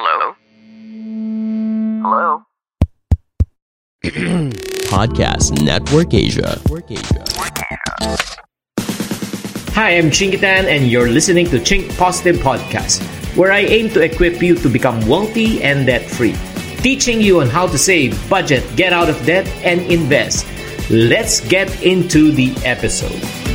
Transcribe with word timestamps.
Hello? 0.00 0.36
Hello? 2.06 2.42
Podcast 4.86 5.60
Network 5.60 6.14
Asia. 6.14 6.60
Hi, 9.74 9.98
I'm 9.98 10.12
Chingitan, 10.12 10.66
and 10.70 10.86
you're 10.86 11.08
listening 11.08 11.46
to 11.46 11.58
Chink 11.58 11.98
Positive 11.98 12.36
Podcast, 12.36 13.02
where 13.36 13.50
I 13.50 13.62
aim 13.62 13.88
to 13.90 14.00
equip 14.02 14.40
you 14.40 14.54
to 14.54 14.68
become 14.68 15.04
wealthy 15.08 15.64
and 15.64 15.84
debt 15.84 16.08
free, 16.08 16.36
teaching 16.76 17.20
you 17.20 17.40
on 17.40 17.48
how 17.48 17.66
to 17.66 17.76
save, 17.76 18.14
budget, 18.30 18.64
get 18.76 18.92
out 18.92 19.10
of 19.10 19.18
debt, 19.26 19.48
and 19.64 19.80
invest. 19.90 20.46
Let's 20.90 21.40
get 21.40 21.82
into 21.82 22.30
the 22.30 22.54
episode. 22.64 23.47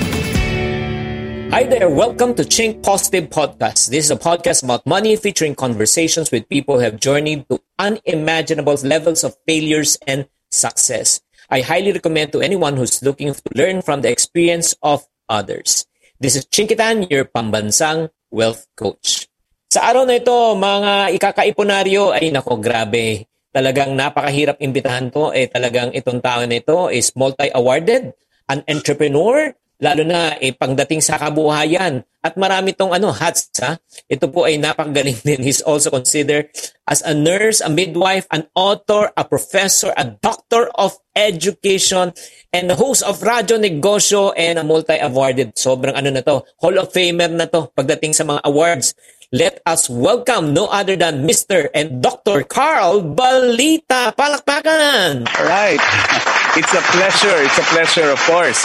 Hi 1.54 1.70
there, 1.70 1.86
welcome 1.86 2.34
to 2.42 2.50
Chink 2.50 2.82
Positive 2.82 3.30
Podcast. 3.30 3.94
This 3.94 4.10
is 4.10 4.12
a 4.12 4.18
podcast 4.18 4.66
about 4.66 4.90
money 4.90 5.14
featuring 5.14 5.54
conversations 5.54 6.34
with 6.34 6.50
people 6.50 6.82
who 6.82 6.84
have 6.90 6.98
journeyed 6.98 7.46
to 7.46 7.62
unimaginable 7.78 8.74
levels 8.82 9.22
of 9.22 9.38
failures 9.46 9.94
and 10.10 10.26
success. 10.50 11.22
I 11.54 11.62
highly 11.62 11.94
recommend 11.94 12.34
to 12.34 12.42
anyone 12.42 12.74
who's 12.74 13.06
looking 13.06 13.38
to 13.38 13.44
learn 13.54 13.86
from 13.86 14.02
the 14.02 14.10
experience 14.10 14.74
of 14.82 15.06
others. 15.30 15.86
This 16.18 16.34
is 16.34 16.50
Chinkitan, 16.50 17.06
your 17.14 17.30
pambansang 17.30 18.10
wealth 18.34 18.66
coach. 18.74 19.30
Sa 19.70 19.86
araw 19.86 20.10
na 20.10 20.18
ito, 20.18 20.34
mga 20.58 21.14
ikakaiponaryo, 21.22 22.18
ay 22.18 22.34
nako, 22.34 22.58
grabe. 22.58 23.30
Talagang 23.54 23.94
napakahirap 23.94 24.58
imbitahan 24.58 25.14
to. 25.14 25.30
Eh, 25.30 25.54
talagang 25.54 25.94
itong 25.94 26.18
tao 26.18 26.42
na 26.50 26.58
ito 26.58 26.90
is 26.90 27.14
multi-awarded, 27.14 28.10
an 28.50 28.66
entrepreneur, 28.66 29.54
lalo 29.82 30.04
na 30.06 30.38
eh, 30.38 30.54
pagdating 30.54 31.02
sa 31.02 31.18
kabuhayan. 31.18 32.06
At 32.24 32.40
marami 32.40 32.72
tong 32.72 32.96
ano, 32.96 33.12
hats 33.12 33.52
ha. 33.60 33.76
Ito 34.08 34.32
po 34.32 34.48
ay 34.48 34.56
napakagaling 34.56 35.20
din. 35.28 35.44
He's 35.44 35.60
also 35.60 35.92
considered 35.92 36.48
as 36.88 37.04
a 37.04 37.12
nurse, 37.12 37.60
a 37.60 37.68
midwife, 37.68 38.24
an 38.32 38.48
author, 38.56 39.12
a 39.16 39.28
professor, 39.28 39.92
a 40.00 40.08
doctor 40.08 40.72
of 40.80 40.96
education, 41.16 42.16
and 42.56 42.72
host 42.72 43.04
of 43.04 43.20
Radyo 43.20 43.60
Negosyo 43.60 44.32
and 44.40 44.56
a 44.60 44.64
multi-awarded. 44.64 45.60
Sobrang 45.60 46.00
ano 46.00 46.16
na 46.16 46.24
to, 46.24 46.48
Hall 46.64 46.76
of 46.80 46.96
Famer 46.96 47.28
na 47.28 47.52
to 47.52 47.68
pagdating 47.76 48.16
sa 48.16 48.24
mga 48.24 48.40
awards. 48.48 48.96
Let 49.34 49.66
us 49.66 49.90
welcome 49.90 50.54
no 50.54 50.70
other 50.70 50.94
than 50.94 51.26
Mr. 51.26 51.66
and 51.74 52.06
Dr. 52.06 52.46
Carl 52.46 53.02
Balita. 53.02 54.14
Palakpakan! 54.14 55.26
All 55.26 55.48
right. 55.50 55.82
It's 56.54 56.70
a 56.70 56.86
pleasure. 56.94 57.42
It's 57.42 57.58
a 57.58 57.66
pleasure, 57.74 58.14
of 58.14 58.22
course. 58.30 58.62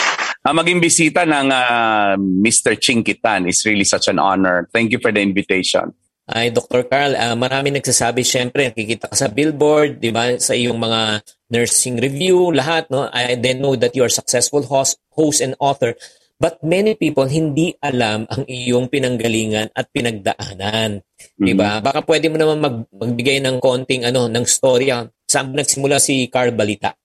Uh, 0.48 0.56
maging 0.56 0.80
bisita 0.80 1.28
ng 1.28 1.52
uh, 1.52 2.16
Mr. 2.16 2.72
Chinkitan 2.80 3.44
is 3.44 3.60
really 3.68 3.84
such 3.84 4.08
an 4.08 4.16
honor. 4.16 4.64
Thank 4.72 4.96
you 4.96 5.00
for 5.04 5.12
the 5.12 5.20
invitation. 5.20 5.92
Ay, 6.24 6.48
Dr. 6.48 6.88
Carl, 6.88 7.12
uh, 7.20 7.36
marami 7.36 7.68
nagsasabi, 7.68 8.24
syempre, 8.24 8.64
nakikita 8.64 9.12
ka 9.12 9.16
sa 9.16 9.28
billboard, 9.28 10.00
di 10.00 10.08
ba, 10.08 10.40
sa 10.40 10.56
iyong 10.56 10.80
mga 10.80 11.20
nursing 11.52 12.00
review, 12.00 12.48
lahat, 12.48 12.88
no? 12.88 13.12
I 13.12 13.36
then 13.36 13.60
know 13.60 13.76
that 13.76 13.92
you 13.92 14.00
are 14.00 14.12
successful 14.12 14.64
host, 14.64 14.96
host 15.12 15.44
and 15.44 15.52
author. 15.60 15.92
But 16.40 16.64
many 16.64 16.96
people 16.96 17.28
hindi 17.28 17.76
alam 17.84 18.24
ang 18.32 18.48
iyong 18.48 18.88
pinanggalingan 18.88 19.76
at 19.76 19.92
pinagdaanan. 19.92 21.04
Mm-hmm. 21.04 21.44
Di 21.44 21.52
ba? 21.52 21.84
Baka 21.84 22.00
pwede 22.08 22.32
mo 22.32 22.40
naman 22.40 22.64
mag, 22.64 22.76
magbigay 22.88 23.44
ng 23.44 23.60
konting 23.60 24.08
ano, 24.08 24.32
ng 24.32 24.48
storya. 24.48 25.04
Saan 25.28 25.52
nagsimula 25.52 26.00
si 26.00 26.24
Carl 26.32 26.56
Balita? 26.56 26.96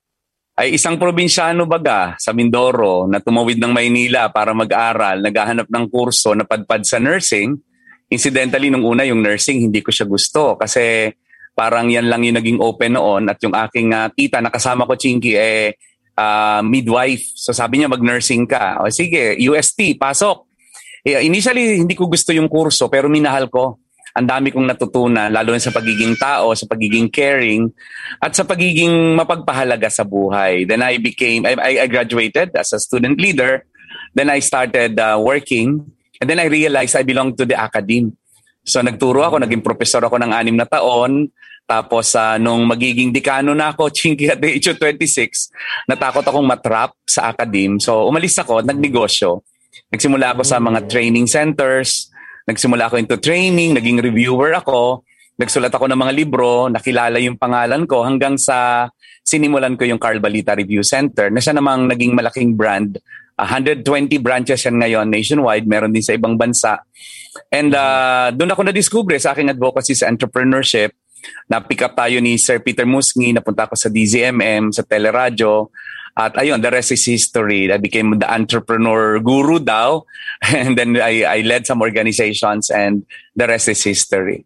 Ay 0.53 0.77
isang 0.77 1.01
probinsyano 1.01 1.65
baga 1.65 2.13
sa 2.21 2.29
Mindoro 2.29 3.09
na 3.09 3.17
tumawid 3.17 3.57
ng 3.57 3.73
Maynila 3.73 4.29
para 4.29 4.53
mag-aral, 4.53 5.17
naghahanap 5.25 5.65
ng 5.65 5.85
kurso 5.89 6.37
na 6.37 6.45
padpad 6.45 6.85
sa 6.85 7.01
nursing. 7.01 7.57
Incidentally, 8.13 8.69
nung 8.69 8.85
una 8.85 9.01
yung 9.01 9.17
nursing, 9.17 9.65
hindi 9.65 9.81
ko 9.81 9.89
siya 9.89 10.05
gusto 10.05 10.53
kasi 10.53 11.09
parang 11.57 11.89
yan 11.89 12.05
lang 12.05 12.21
yung 12.21 12.37
naging 12.37 12.59
open 12.61 12.93
noon 12.93 13.33
at 13.33 13.41
yung 13.41 13.57
aking 13.57 13.97
uh, 13.97 14.13
tita 14.13 14.45
na 14.45 14.53
kasama 14.53 14.85
ko, 14.85 14.93
Chinky, 14.93 15.33
eh, 15.33 15.73
uh, 16.17 16.61
midwife. 16.61 17.33
So 17.33 17.49
sabi 17.49 17.81
niya 17.81 17.89
mag-nursing 17.89 18.45
ka. 18.45 18.85
O 18.85 18.89
sige, 18.93 19.33
UST, 19.41 19.97
pasok. 19.97 20.45
Eh, 21.01 21.17
initially, 21.25 21.81
hindi 21.81 21.97
ko 21.97 22.05
gusto 22.05 22.29
yung 22.29 22.47
kurso 22.47 22.87
pero 22.93 23.09
minahal 23.09 23.49
ko. 23.49 23.81
Ang 24.13 24.29
dami 24.29 24.53
kong 24.53 24.69
natutunan, 24.69 25.33
lalo 25.33 25.57
na 25.57 25.61
sa 25.61 25.73
pagiging 25.73 26.13
tao, 26.21 26.53
sa 26.53 26.69
pagiging 26.69 27.09
caring, 27.09 27.65
at 28.21 28.37
sa 28.37 28.45
pagiging 28.45 29.17
mapagpahalaga 29.17 29.89
sa 29.89 30.05
buhay. 30.05 30.69
Then 30.69 30.85
I 30.85 31.01
became, 31.01 31.49
I, 31.49 31.57
I 31.57 31.89
graduated 31.89 32.53
as 32.53 32.77
a 32.77 32.79
student 32.79 33.17
leader. 33.17 33.65
Then 34.13 34.29
I 34.29 34.37
started 34.37 35.01
uh, 35.01 35.17
working. 35.17 35.81
And 36.21 36.29
then 36.29 36.37
I 36.37 36.45
realized 36.45 36.93
I 36.93 37.01
belong 37.01 37.33
to 37.41 37.45
the 37.49 37.57
academe. 37.57 38.13
So 38.61 38.85
nagturo 38.85 39.25
ako, 39.25 39.41
naging 39.41 39.65
professor 39.65 40.05
ako 40.05 40.21
ng 40.21 40.29
anim 40.29 40.55
na 40.61 40.69
taon. 40.69 41.33
Tapos 41.65 42.13
uh, 42.13 42.37
nung 42.37 42.69
magiging 42.69 43.09
dekano 43.09 43.57
na 43.57 43.73
ako, 43.73 43.89
chinky 43.97 44.29
at 44.29 44.37
the 44.37 44.53
age 44.53 44.69
of 44.69 44.77
26, 44.77 45.89
natakot 45.89 46.21
akong 46.21 46.45
matrap 46.45 46.93
sa 47.03 47.33
academe. 47.33 47.81
So 47.81 48.05
umalis 48.05 48.37
ako, 48.37 48.61
nagnegosyo. 48.61 49.41
Nagsimula 49.89 50.37
ako 50.37 50.45
sa 50.45 50.61
mga 50.61 50.85
training 50.85 51.25
centers, 51.25 52.12
nagsimula 52.47 52.91
ako 52.91 52.99
into 52.99 53.17
training, 53.19 53.75
naging 53.75 53.99
reviewer 53.99 54.55
ako, 54.55 55.03
nagsulat 55.39 55.73
ako 55.73 55.89
ng 55.89 55.99
mga 55.99 56.13
libro, 56.13 56.69
nakilala 56.69 57.17
yung 57.17 57.39
pangalan 57.39 57.89
ko 57.89 58.05
hanggang 58.05 58.37
sa 58.37 58.87
sinimulan 59.23 59.73
ko 59.79 59.87
yung 59.87 59.97
Carl 59.97 60.19
Balita 60.19 60.53
Review 60.53 60.83
Center 60.83 61.31
na 61.31 61.39
siya 61.39 61.55
namang 61.55 61.89
naging 61.89 62.13
malaking 62.13 62.53
brand. 62.53 62.99
120 63.33 63.81
branches 64.21 64.61
yan 64.61 64.77
ngayon 64.77 65.07
nationwide, 65.09 65.65
meron 65.65 65.89
din 65.89 66.05
sa 66.05 66.13
ibang 66.13 66.37
bansa. 66.37 66.85
And 67.49 67.73
uh, 67.73 68.29
doon 68.29 68.53
ako 68.53 68.61
na-discover 68.69 69.17
sa 69.17 69.33
aking 69.33 69.49
advocacy 69.49 69.97
sa 69.97 70.05
entrepreneurship. 70.05 70.93
Na-pick 71.49 71.81
up 71.81 71.97
tayo 71.97 72.21
ni 72.21 72.37
Sir 72.37 72.61
Peter 72.61 72.85
Musngi, 72.85 73.33
napunta 73.33 73.65
ako 73.65 73.73
sa 73.73 73.89
DZMM, 73.89 74.69
sa 74.69 74.85
Teleradyo. 74.85 75.73
At 76.13 76.37
ayun, 76.37 76.61
the 76.61 76.69
rest 76.69 76.93
is 76.93 77.01
history. 77.01 77.73
I 77.73 77.81
became 77.81 78.21
the 78.21 78.29
entrepreneur 78.29 79.17
guru 79.17 79.57
daw. 79.57 80.05
And 80.45 80.77
then 80.77 81.01
I, 81.01 81.25
I 81.25 81.39
led 81.41 81.65
some 81.65 81.81
organizations 81.81 82.69
and 82.69 83.05
the 83.33 83.49
rest 83.49 83.69
is 83.73 83.81
history. 83.81 84.45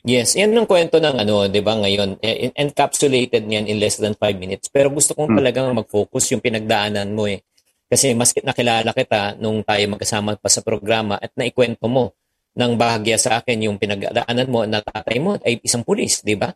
Yes, 0.00 0.32
yan 0.32 0.56
ang 0.56 0.64
kwento 0.64 0.96
ng 0.96 1.20
ano, 1.20 1.44
'di 1.44 1.60
ba, 1.60 1.76
ngayon. 1.76 2.24
Encapsulated 2.56 3.44
niyan 3.44 3.68
in 3.68 3.76
less 3.76 4.00
than 4.00 4.16
5 4.16 4.40
minutes. 4.40 4.72
Pero 4.72 4.88
gusto 4.88 5.12
kong 5.12 5.36
talagang 5.36 5.68
mag-focus 5.76 6.32
yung 6.32 6.40
pinagdaanan 6.40 7.12
mo 7.12 7.28
eh. 7.28 7.44
Kasi 7.84 8.16
mas 8.16 8.32
nakilala 8.32 8.96
kita 8.96 9.36
nung 9.36 9.60
tayo 9.60 9.84
magkasama 9.92 10.40
pa 10.40 10.48
sa 10.48 10.64
programa 10.64 11.20
at 11.20 11.34
naikwento 11.36 11.84
mo 11.84 12.16
ng 12.60 12.76
bahagya 12.76 13.16
sa 13.16 13.40
akin 13.40 13.64
yung 13.64 13.80
pinagdaanan 13.80 14.48
mo 14.52 14.68
na 14.68 14.84
tatay 14.84 15.16
mo 15.16 15.40
ay 15.40 15.64
isang 15.64 15.80
pulis, 15.80 16.20
di 16.20 16.36
ba? 16.36 16.52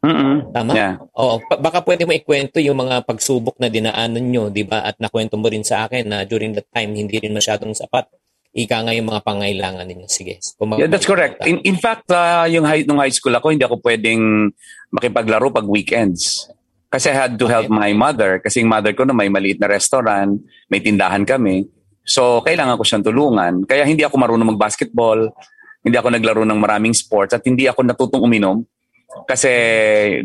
Tama? 0.53 0.77
Yeah. 0.77 1.01
Oo, 1.17 1.41
baka 1.49 1.81
pwede 1.81 2.05
mo 2.05 2.13
ikwento 2.13 2.61
yung 2.61 2.77
mga 2.85 3.09
pagsubok 3.09 3.57
na 3.57 3.73
dinaanan 3.73 4.21
nyo, 4.21 4.53
di 4.53 4.69
ba? 4.69 4.85
At 4.85 5.01
nakwento 5.01 5.41
mo 5.41 5.49
rin 5.49 5.65
sa 5.65 5.89
akin 5.89 6.05
na 6.05 6.29
during 6.29 6.53
that 6.53 6.69
time 6.69 6.93
hindi 6.93 7.17
rin 7.17 7.33
masyadong 7.33 7.73
sapat 7.73 8.05
ika 8.55 8.87
nga 8.87 8.95
yung 8.95 9.11
mga 9.11 9.25
pangailangan 9.27 9.83
ninyo. 9.83 10.07
Sige. 10.07 10.39
Yeah, 10.79 10.87
that's 10.87 11.09
correct. 11.09 11.43
In, 11.43 11.59
in 11.67 11.75
fact, 11.75 12.07
uh, 12.15 12.47
yung 12.47 12.63
high, 12.63 12.87
nung 12.87 13.03
high 13.03 13.11
school 13.11 13.35
ako, 13.35 13.51
hindi 13.51 13.67
ako 13.67 13.83
pwedeng 13.83 14.55
makipaglaro 14.95 15.51
pag 15.51 15.67
weekends. 15.67 16.47
Kasi 16.87 17.11
I 17.11 17.27
had 17.27 17.35
to 17.35 17.51
help 17.51 17.67
my 17.67 17.91
mother. 17.91 18.39
Kasi 18.39 18.63
yung 18.63 18.71
mother 18.71 18.95
ko 18.95 19.03
na 19.03 19.11
may 19.11 19.27
maliit 19.27 19.59
na 19.59 19.67
restaurant, 19.67 20.39
may 20.71 20.79
tindahan 20.79 21.27
kami. 21.27 21.67
So, 22.07 22.47
kailangan 22.47 22.79
ko 22.79 22.87
siyang 22.87 23.03
tulungan. 23.03 23.55
Kaya 23.67 23.83
hindi 23.83 24.07
ako 24.07 24.15
marunong 24.23 24.55
mag-basketball, 24.55 25.35
hindi 25.85 25.97
ako 26.01 26.09
naglaro 26.17 26.43
ng 26.49 26.59
maraming 26.59 26.97
sports, 26.97 27.37
at 27.37 27.45
hindi 27.45 27.69
ako 27.69 27.85
natutong 27.85 28.25
uminom. 28.25 28.65
Kasi 29.29 29.53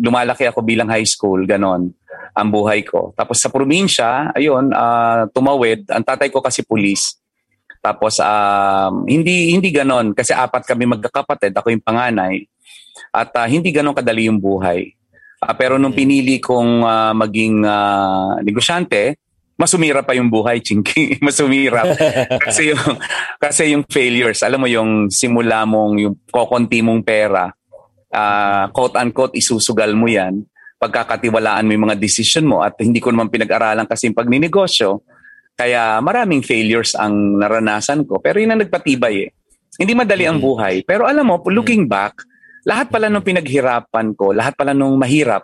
lumalaki 0.02 0.50
ako 0.50 0.66
bilang 0.66 0.90
high 0.90 1.06
school, 1.06 1.46
ganon 1.46 1.94
ang 2.34 2.50
buhay 2.50 2.86
ko. 2.86 3.12
Tapos 3.14 3.42
sa 3.42 3.52
probinsya, 3.52 4.32
ayun, 4.34 4.72
uh, 4.72 5.28
tumawid. 5.36 5.86
Ang 5.92 6.06
tatay 6.06 6.32
ko 6.32 6.40
kasi 6.40 6.64
pulis. 6.64 7.20
Tapos 7.80 8.20
um, 8.20 9.08
hindi 9.08 9.56
hindi 9.56 9.72
ganon 9.72 10.12
kasi 10.12 10.36
apat 10.36 10.68
kami 10.68 10.84
magkakapatid, 10.88 11.56
ako 11.56 11.72
yung 11.72 11.84
panganay. 11.84 12.44
At 13.12 13.32
uh, 13.36 13.48
hindi 13.48 13.72
ganon 13.72 13.96
kadali 13.96 14.28
yung 14.28 14.40
buhay. 14.40 14.96
Uh, 15.40 15.56
pero 15.56 15.80
nung 15.80 15.96
pinili 15.96 16.44
kong 16.44 16.84
uh, 16.84 17.14
maging 17.16 17.64
uh, 17.64 18.40
negosyante, 18.44 19.16
mas 19.60 19.76
umira 19.76 20.00
pa 20.00 20.16
yung 20.16 20.32
buhay, 20.32 20.64
chinky. 20.64 21.20
mas 21.26 21.36
umira. 21.44 21.84
kasi 22.40 22.72
yung 22.72 22.80
kasi 23.36 23.76
yung 23.76 23.84
failures, 23.84 24.40
alam 24.40 24.64
mo 24.64 24.72
yung 24.72 25.12
simula 25.12 25.68
mong 25.68 26.00
yung 26.00 26.16
kokonti 26.32 26.80
mong 26.80 27.04
pera, 27.04 27.52
uh, 28.16 28.66
quote 28.72 28.96
unquote 28.96 29.36
isusugal 29.36 29.92
mo 30.00 30.08
'yan 30.08 30.48
pagkakatiwalaan 30.80 31.68
mo 31.68 31.72
yung 31.76 31.86
mga 31.92 32.00
decision 32.00 32.48
mo 32.48 32.64
at 32.64 32.80
hindi 32.80 33.04
ko 33.04 33.12
naman 33.12 33.28
pinag-aralan 33.28 33.84
kasi 33.84 34.08
yung 34.08 34.16
pagninegosyo. 34.16 35.04
Kaya 35.60 36.00
maraming 36.00 36.40
failures 36.40 36.96
ang 36.96 37.36
naranasan 37.36 38.08
ko. 38.08 38.24
Pero 38.24 38.40
yun 38.40 38.56
ang 38.56 38.64
nagpatibay 38.64 39.28
eh. 39.28 39.30
Hindi 39.76 39.92
madali 39.92 40.24
ang 40.24 40.40
mm-hmm. 40.40 40.48
buhay. 40.56 40.76
Pero 40.88 41.04
alam 41.04 41.28
mo, 41.28 41.44
looking 41.52 41.84
back, 41.84 42.24
lahat 42.64 42.88
pala 42.88 43.12
nung 43.12 43.28
pinaghirapan 43.28 44.16
ko, 44.16 44.32
lahat 44.32 44.56
pala 44.56 44.72
nung 44.72 44.96
mahirap, 44.96 45.44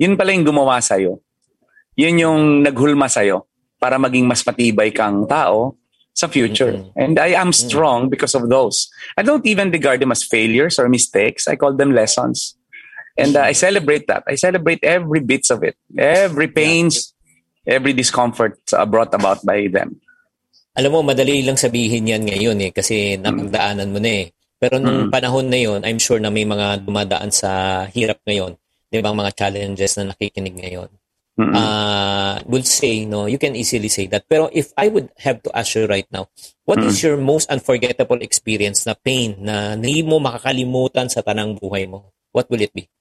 yun 0.00 0.16
pala 0.16 0.32
yung 0.32 0.48
gumawa 0.48 0.80
sa'yo. 0.80 1.20
Yun 2.00 2.16
yung 2.16 2.40
naghulma 2.64 3.04
sa'yo 3.04 3.49
para 3.80 3.96
maging 3.96 4.28
mas 4.28 4.44
matibay 4.44 4.92
kang 4.92 5.24
tao 5.24 5.74
sa 6.12 6.28
future. 6.28 6.76
Mm-hmm. 6.76 7.00
And 7.00 7.14
I 7.16 7.32
am 7.34 7.50
mm-hmm. 7.50 7.64
strong 7.64 8.00
because 8.12 8.36
of 8.36 8.52
those. 8.52 8.92
I 9.16 9.24
don't 9.24 9.44
even 9.48 9.72
regard 9.72 10.04
them 10.04 10.12
as 10.12 10.22
failures 10.22 10.76
or 10.76 10.92
mistakes. 10.92 11.48
I 11.48 11.56
call 11.56 11.72
them 11.72 11.96
lessons. 11.96 12.60
And 13.16 13.34
uh, 13.34 13.48
I 13.48 13.52
celebrate 13.56 14.06
that. 14.06 14.22
I 14.28 14.36
celebrate 14.36 14.84
every 14.84 15.20
bits 15.24 15.48
of 15.50 15.64
it. 15.64 15.76
Every 15.96 16.48
pains, 16.48 17.16
every 17.66 17.92
discomfort 17.96 18.60
uh, 18.72 18.84
brought 18.86 19.12
about 19.16 19.44
by 19.44 19.68
them. 19.72 20.00
Alam 20.76 20.92
mo, 20.92 21.00
madali 21.02 21.42
lang 21.42 21.58
sabihin 21.58 22.06
yan 22.06 22.22
ngayon 22.24 22.56
eh 22.62 22.70
kasi 22.70 23.18
napagdaanan 23.18 23.90
mo 23.90 23.98
na 23.98 24.24
eh. 24.24 24.26
Pero 24.60 24.76
nung 24.76 25.08
mm. 25.08 25.10
panahon 25.10 25.48
na 25.48 25.58
yon, 25.58 25.80
I'm 25.88 25.98
sure 25.98 26.20
na 26.20 26.28
may 26.28 26.44
mga 26.44 26.84
dumadaan 26.84 27.32
sa 27.32 27.84
hirap 27.90 28.20
ngayon. 28.28 28.54
Di 28.92 29.00
ba, 29.00 29.16
mga 29.16 29.32
challenges 29.34 29.96
na 29.98 30.12
nakikinig 30.12 30.56
ngayon. 30.60 30.90
Mm-hmm. 31.40 31.56
Uh, 31.56 32.36
would 32.52 32.68
say, 32.68 33.08
no, 33.08 33.24
you 33.24 33.40
can 33.40 33.56
easily 33.56 33.88
say 33.88 34.04
that. 34.12 34.28
Pero 34.28 34.52
if 34.52 34.76
I 34.76 34.92
would 34.92 35.08
have 35.24 35.40
to 35.48 35.50
ask 35.56 35.72
you 35.72 35.88
right 35.88 36.04
now, 36.12 36.28
what 36.68 36.76
mm-hmm. 36.76 36.92
is 36.92 37.00
your 37.00 37.16
most 37.16 37.48
unforgettable 37.48 38.20
experience 38.20 38.84
na 38.84 38.92
pain 38.92 39.40
na 39.40 39.72
hindi 39.72 40.04
mo 40.04 40.20
makakalimutan 40.20 41.08
sa 41.08 41.24
tanang 41.24 41.56
buhay 41.56 41.88
mo? 41.88 42.12
What 42.36 42.52
will 42.52 42.60
it 42.60 42.76
be? 42.76 42.92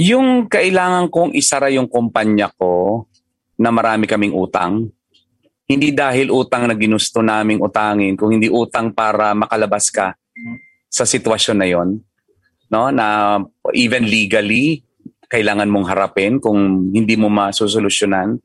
Yung 0.00 0.48
kailangan 0.48 1.12
kong 1.12 1.36
isara 1.36 1.68
yung 1.68 1.92
kumpanya 1.92 2.48
ko 2.56 3.04
na 3.60 3.68
marami 3.68 4.08
kaming 4.08 4.32
utang, 4.32 4.88
hindi 5.68 5.92
dahil 5.92 6.32
utang 6.32 6.64
na 6.64 6.76
ginusto 6.78 7.20
naming 7.20 7.60
utangin, 7.60 8.16
kung 8.16 8.32
hindi 8.32 8.48
utang 8.48 8.96
para 8.96 9.36
makalabas 9.36 9.92
ka 9.92 10.16
sa 10.88 11.04
sitwasyon 11.04 11.56
na 11.60 11.68
yon, 11.68 11.88
no? 12.72 12.88
Na 12.88 13.36
even 13.76 14.08
legally 14.08 14.85
kailangan 15.26 15.66
mong 15.70 15.86
harapin 15.90 16.38
kung 16.38 16.90
hindi 16.90 17.14
mo 17.18 17.26
masusolusyonan. 17.30 18.38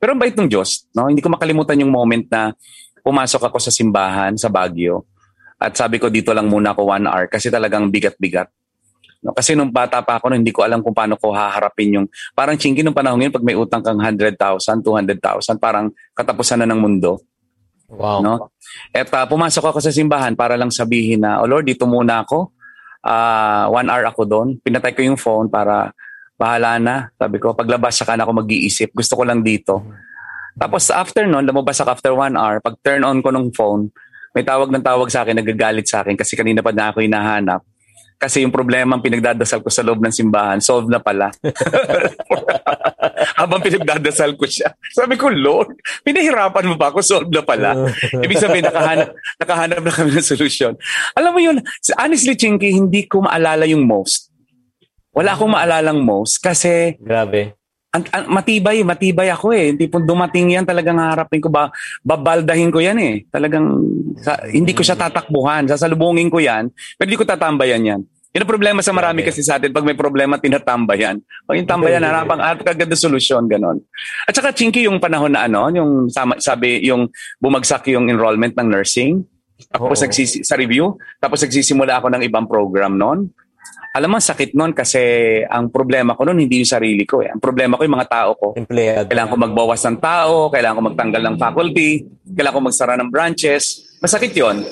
Pero 0.00 0.16
ang 0.16 0.20
bait 0.20 0.32
ng 0.32 0.48
Diyos, 0.48 0.88
no? 0.96 1.10
Hindi 1.10 1.20
ko 1.20 1.28
makalimutan 1.28 1.76
yung 1.82 1.92
moment 1.92 2.24
na 2.32 2.56
pumasok 3.04 3.50
ako 3.50 3.58
sa 3.60 3.72
simbahan 3.72 4.36
sa 4.38 4.48
Baguio. 4.48 5.04
At 5.60 5.76
sabi 5.76 6.00
ko 6.00 6.08
dito 6.08 6.32
lang 6.32 6.48
muna 6.48 6.72
ako 6.72 6.88
one 6.88 7.04
hour 7.04 7.28
kasi 7.28 7.52
talagang 7.52 7.92
bigat-bigat. 7.92 8.48
No, 9.20 9.36
kasi 9.36 9.52
nung 9.52 9.68
bata 9.68 10.00
pa 10.00 10.16
ako, 10.16 10.32
no, 10.32 10.40
hindi 10.40 10.48
ko 10.48 10.64
alam 10.64 10.80
kung 10.80 10.96
paano 10.96 11.20
ko 11.20 11.36
haharapin 11.36 12.00
yung, 12.00 12.06
parang 12.32 12.56
chinky 12.56 12.80
nung 12.80 12.96
panahon 12.96 13.20
ngayon, 13.20 13.36
pag 13.36 13.44
may 13.44 13.52
utang 13.52 13.84
kang 13.84 14.00
100,000, 14.00 14.32
200,000, 14.80 15.60
parang 15.60 15.92
katapusan 16.16 16.64
na 16.64 16.66
ng 16.72 16.80
mundo. 16.80 17.20
Wow. 17.92 18.24
No? 18.24 18.34
At 18.96 19.12
uh, 19.12 19.26
pumasok 19.28 19.74
ako 19.74 19.78
sa 19.84 19.92
simbahan 19.92 20.32
para 20.32 20.56
lang 20.56 20.72
sabihin 20.72 21.20
na, 21.20 21.44
oh 21.44 21.48
Lord, 21.50 21.68
dito 21.68 21.84
muna 21.84 22.24
ako. 22.24 22.56
Uh, 23.04 23.68
one 23.68 23.92
hour 23.92 24.08
ako 24.08 24.22
doon. 24.24 24.48
Pinatay 24.56 24.96
ko 24.96 25.04
yung 25.04 25.20
phone 25.20 25.52
para 25.52 25.92
bahala 26.40 26.80
na. 26.80 27.12
Sabi 27.20 27.36
ko, 27.36 27.52
paglabas 27.52 28.00
saka 28.00 28.16
na 28.16 28.24
ako 28.24 28.40
mag-iisip. 28.40 28.96
Gusto 28.96 29.20
ko 29.20 29.28
lang 29.28 29.44
dito. 29.44 29.84
Tapos 30.56 30.88
after 30.88 31.28
noon, 31.28 31.44
lumabas 31.44 31.76
ako 31.84 31.90
after 31.92 32.12
one 32.16 32.40
hour. 32.40 32.64
Pag 32.64 32.80
turn 32.80 33.04
on 33.04 33.20
ko 33.20 33.28
ng 33.28 33.52
phone, 33.52 33.92
may 34.32 34.40
tawag 34.40 34.72
ng 34.72 34.80
tawag 34.80 35.12
sa 35.12 35.20
akin, 35.20 35.36
nagagalit 35.36 35.84
sa 35.84 36.00
akin 36.00 36.16
kasi 36.16 36.32
kanina 36.40 36.64
pa 36.64 36.72
na 36.72 36.88
ako 36.88 37.04
hinahanap 37.04 37.60
kasi 38.20 38.44
yung 38.44 38.52
problema 38.52 39.00
ang 39.00 39.00
pinagdadasal 39.00 39.64
ko 39.64 39.72
sa 39.72 39.80
loob 39.80 40.04
ng 40.04 40.12
simbahan, 40.12 40.60
solve 40.60 40.92
na 40.92 41.00
pala. 41.00 41.32
Habang 43.40 43.64
pinagdadasal 43.64 44.36
ko 44.36 44.44
siya. 44.44 44.76
Sabi 44.92 45.16
ko, 45.16 45.32
Lord, 45.32 45.80
pinahirapan 46.04 46.68
mo 46.68 46.76
pa 46.76 46.92
ako, 46.92 47.00
solve 47.00 47.32
na 47.32 47.40
pala. 47.40 47.72
Ibig 48.28 48.36
sabihin, 48.36 48.68
nakahanap, 48.68 49.16
nakahanap 49.40 49.80
na 49.80 49.92
kami 49.96 50.12
ng 50.12 50.28
solusyon. 50.36 50.76
Alam 51.16 51.32
mo 51.32 51.40
yun, 51.40 51.56
honestly, 51.96 52.36
Chinky, 52.36 52.76
hindi 52.76 53.08
ko 53.08 53.24
maalala 53.24 53.64
yung 53.64 53.88
most. 53.88 54.28
Wala 55.10 55.34
akong 55.34 55.50
maalalang 55.50 56.00
most 56.02 56.38
kasi... 56.38 56.94
Grabe. 57.02 57.58
Ang, 57.90 58.06
ang, 58.14 58.24
matibay, 58.30 58.86
matibay 58.86 59.34
ako 59.34 59.50
eh. 59.50 59.74
Hindi 59.74 59.90
po 59.90 59.98
dumating 59.98 60.54
yan, 60.54 60.62
talagang 60.62 61.02
harapin 61.02 61.42
ko 61.42 61.50
ba, 61.50 61.74
babaldahin 62.06 62.70
ko 62.70 62.78
yan 62.78 62.98
eh. 63.02 63.26
Talagang 63.26 63.82
sa, 64.22 64.38
hindi 64.46 64.70
ko 64.70 64.86
siya 64.86 64.94
tatakbuhan, 64.94 65.66
sasalubungin 65.66 66.30
ko 66.30 66.38
yan, 66.38 66.70
pero 66.94 67.06
hindi 67.10 67.18
ko 67.18 67.26
tatambayan 67.26 67.82
yan. 67.82 68.02
Yun 68.30 68.46
ang 68.46 68.52
problema 68.54 68.78
sa 68.78 68.94
marami 68.94 69.26
kasi 69.26 69.42
sa 69.42 69.58
atin, 69.58 69.74
pag 69.74 69.82
may 69.82 69.98
problema, 69.98 70.38
tinatambayan. 70.38 71.18
Pag 71.50 71.56
yung 71.58 71.66
tambayan, 71.66 72.06
harapang 72.06 72.38
at 72.38 72.62
kagad 72.62 72.86
na 72.86 72.94
solusyon, 72.94 73.50
ganon. 73.50 73.82
At 74.22 74.38
saka, 74.38 74.54
Chinky, 74.54 74.86
yung 74.86 75.02
panahon 75.02 75.34
na 75.34 75.50
ano, 75.50 75.66
yung 75.74 76.06
sabi, 76.38 76.78
yung 76.86 77.10
bumagsak 77.42 77.90
yung 77.90 78.06
enrollment 78.06 78.54
ng 78.54 78.70
nursing, 78.70 79.26
tapos 79.66 79.98
nagsisi, 80.06 80.46
sa 80.46 80.54
review, 80.54 80.94
tapos 81.18 81.42
nagsisimula 81.42 81.98
ako 81.98 82.06
ng 82.14 82.22
ibang 82.22 82.46
program 82.46 82.94
noon. 82.94 83.34
Alam 83.90 84.14
mo, 84.14 84.18
sakit 84.22 84.54
noon 84.54 84.70
kasi 84.70 85.02
ang 85.50 85.66
problema 85.66 86.14
ko 86.14 86.22
noon 86.22 86.46
hindi 86.46 86.62
yung 86.62 86.70
sarili 86.70 87.02
ko. 87.02 87.26
Eh. 87.26 87.30
Ang 87.34 87.42
problema 87.42 87.74
ko 87.74 87.82
yung 87.82 87.98
mga 87.98 88.06
tao 88.06 88.30
ko. 88.38 88.46
Empleyado. 88.54 89.10
Kailangan 89.10 89.30
ko 89.34 89.36
magbawas 89.42 89.82
ng 89.82 89.98
tao, 89.98 90.34
kailangan 90.46 90.76
ko 90.78 90.82
magtanggal 90.94 91.22
ng 91.26 91.36
faculty, 91.36 91.90
kailangan 92.30 92.54
ko 92.54 92.62
magsara 92.70 92.94
ng 92.94 93.10
branches. 93.10 93.64
Masakit 93.98 94.30
yon. 94.30 94.62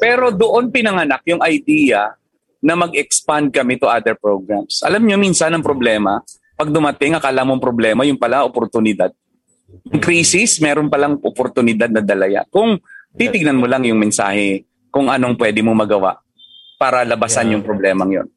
Pero 0.00 0.32
doon 0.32 0.72
pinanganak 0.72 1.20
yung 1.28 1.44
idea 1.44 2.16
na 2.64 2.74
mag-expand 2.74 3.52
kami 3.52 3.76
to 3.76 3.86
other 3.92 4.16
programs. 4.16 4.80
Alam 4.80 5.04
nyo, 5.04 5.20
minsan 5.20 5.52
ang 5.52 5.60
problema, 5.60 6.24
pag 6.56 6.72
dumating, 6.72 7.12
akala 7.12 7.44
mong 7.44 7.60
problema, 7.60 8.08
yung 8.08 8.16
pala, 8.16 8.42
oportunidad. 8.48 9.12
Yung 9.92 10.00
crisis, 10.00 10.64
meron 10.64 10.88
palang 10.88 11.20
oportunidad 11.20 11.92
na 11.92 12.00
dalaya. 12.00 12.42
Kung 12.48 12.80
titignan 13.12 13.60
mo 13.60 13.68
lang 13.68 13.84
yung 13.84 14.00
mensahe, 14.00 14.64
kung 14.88 15.12
anong 15.12 15.36
pwede 15.36 15.60
mo 15.60 15.76
magawa 15.76 16.16
para 16.76 17.02
labasan 17.02 17.48
yeah. 17.48 17.54
yung 17.56 17.64
problemang 17.64 18.10
yon. 18.12 18.28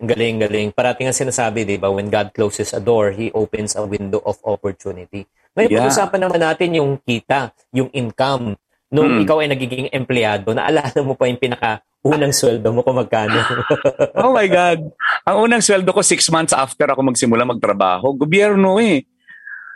Galing, 0.00 0.40
galing. 0.40 0.68
Parating 0.72 1.12
ang 1.12 1.16
sinasabi, 1.16 1.68
di 1.68 1.76
ba, 1.76 1.92
when 1.92 2.08
God 2.08 2.32
closes 2.32 2.72
a 2.72 2.80
door, 2.80 3.12
He 3.12 3.28
opens 3.36 3.76
a 3.76 3.84
window 3.84 4.24
of 4.24 4.40
opportunity. 4.48 5.28
Ngayon, 5.52 5.68
yeah. 5.68 5.84
pag-usapan 5.84 6.20
naman 6.24 6.40
natin 6.40 6.68
yung 6.72 6.96
kita, 7.04 7.52
yung 7.76 7.92
income. 7.92 8.56
Nung 8.88 9.20
hmm. 9.20 9.22
ikaw 9.28 9.44
ay 9.44 9.52
nagiging 9.52 9.92
empleyado, 9.92 10.56
naalala 10.56 10.96
mo 11.04 11.12
pa 11.12 11.28
yung 11.28 11.36
pinaka 11.36 11.84
unang 12.00 12.32
sweldo 12.32 12.72
mo 12.72 12.80
kung 12.80 12.96
magkano? 12.96 13.36
oh 14.24 14.32
my 14.32 14.48
God. 14.48 14.88
Ang 15.28 15.36
unang 15.44 15.60
sweldo 15.60 15.92
ko 15.92 16.00
six 16.00 16.32
months 16.32 16.56
after 16.56 16.88
ako 16.88 17.12
magsimula 17.12 17.44
magtrabaho. 17.44 18.16
Gobyerno 18.16 18.80
eh. 18.80 19.04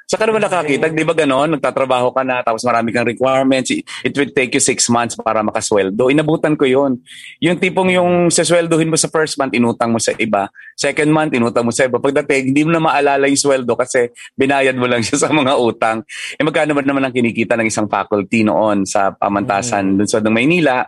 Sa 0.04 0.20
ka 0.20 0.28
naman 0.28 0.44
nakakita, 0.44 0.92
di 0.92 1.00
ba 1.00 1.16
ganon? 1.16 1.56
Nagtatrabaho 1.56 2.12
ka 2.12 2.20
na, 2.20 2.44
tapos 2.44 2.61
marami 2.61 2.92
kang 2.92 3.08
requirements. 3.08 3.73
It 4.04 4.12
will 4.12 4.28
take 4.28 4.52
you 4.52 4.61
six 4.61 4.92
months 4.92 5.16
para 5.16 5.40
makasweldo. 5.40 6.12
Inabutan 6.12 6.61
ko 6.61 6.68
yon 6.68 7.00
Yung 7.40 7.56
tipong 7.56 7.88
yung 7.88 8.28
sasweldohin 8.28 8.92
mo 8.92 9.00
sa 9.00 9.08
first 9.08 9.40
month, 9.40 9.56
inutang 9.56 9.96
mo 9.96 9.96
sa 9.96 10.12
iba. 10.20 10.52
Second 10.76 11.08
month, 11.08 11.32
inutang 11.32 11.64
mo 11.64 11.73
sa 11.73 11.88
iba. 11.88 11.96
Pagdating, 11.96 12.52
hindi 12.52 12.68
mo 12.68 12.76
na 12.76 12.84
maalala 12.84 13.32
yung 13.32 13.40
sweldo 13.40 13.73
kasi 13.80 14.12
binayad 14.37 14.76
mo 14.76 14.84
lang 14.84 15.00
siya 15.00 15.16
sa 15.25 15.32
mga 15.32 15.56
utang. 15.56 16.04
Eh 16.37 16.44
magkano 16.44 16.76
ba 16.76 16.84
naman 16.84 17.08
ang 17.08 17.14
kinikita 17.16 17.56
ng 17.56 17.73
isang 17.73 17.88
faculty 17.88 18.44
noon 18.44 18.84
sa 18.84 19.16
pamantasan 19.16 19.96
mm. 19.96 20.04
dun 20.04 20.08
sa 20.08 20.20
Maynila? 20.20 20.84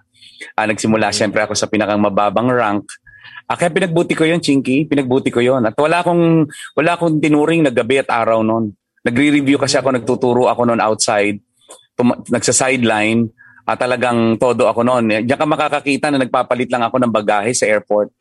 Ah, 0.53 0.69
nagsimula 0.69 1.09
mm. 1.09 1.17
syempre 1.17 1.41
ako 1.41 1.57
sa 1.57 1.73
pinakang 1.73 2.05
mababang 2.05 2.53
rank. 2.53 2.85
Ah, 3.49 3.57
kaya 3.57 3.73
pinagbuti 3.73 4.13
ko 4.13 4.29
yon 4.29 4.45
Chinky. 4.45 4.85
Pinagbuti 4.85 5.33
ko 5.33 5.41
yon 5.41 5.65
At 5.65 5.79
wala 5.81 6.05
akong, 6.05 6.51
wala 6.77 6.91
akong 6.99 7.17
tinuring 7.17 7.65
na 7.65 7.73
gabi 7.73 8.03
at 8.03 8.13
araw 8.13 8.45
noon. 8.45 8.77
Nagre-review 9.07 9.55
kasi 9.63 9.79
ako, 9.79 9.95
nagtuturo 9.95 10.51
ako 10.51 10.67
noon 10.67 10.83
outside, 10.83 11.39
tum- 11.95 12.27
nagsa-sideline, 12.27 13.31
at 13.67 13.79
talagang 13.79 14.39
todo 14.39 14.67
ako 14.67 14.87
noon. 14.87 15.27
Diyan 15.27 15.39
ka 15.39 15.47
makakakita 15.47 16.11
na 16.11 16.23
nagpapalit 16.23 16.71
lang 16.71 16.87
ako 16.87 17.03
ng 17.03 17.13
bagahe 17.15 17.51
sa 17.51 17.67
airport. 17.67 18.15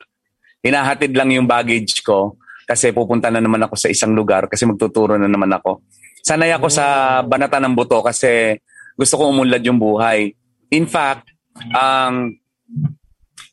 Hinahatid 0.62 1.14
lang 1.14 1.30
yung 1.30 1.46
baggage 1.46 2.02
ko 2.02 2.34
kasi 2.66 2.90
pupunta 2.90 3.30
na 3.30 3.38
naman 3.38 3.62
ako 3.62 3.78
sa 3.78 3.86
isang 3.86 4.10
lugar 4.10 4.50
kasi 4.50 4.66
magtuturo 4.66 5.14
na 5.14 5.30
naman 5.30 5.46
ako. 5.54 5.86
Sanay 6.26 6.50
ako 6.50 6.66
sa 6.66 7.18
banata 7.22 7.62
ng 7.62 7.78
buto 7.78 8.02
kasi 8.02 8.58
gusto 8.98 9.14
ko 9.14 9.30
umunlad 9.30 9.62
yung 9.62 9.78
buhay. 9.78 10.34
In 10.74 10.90
fact, 10.90 11.30
um, 11.70 12.34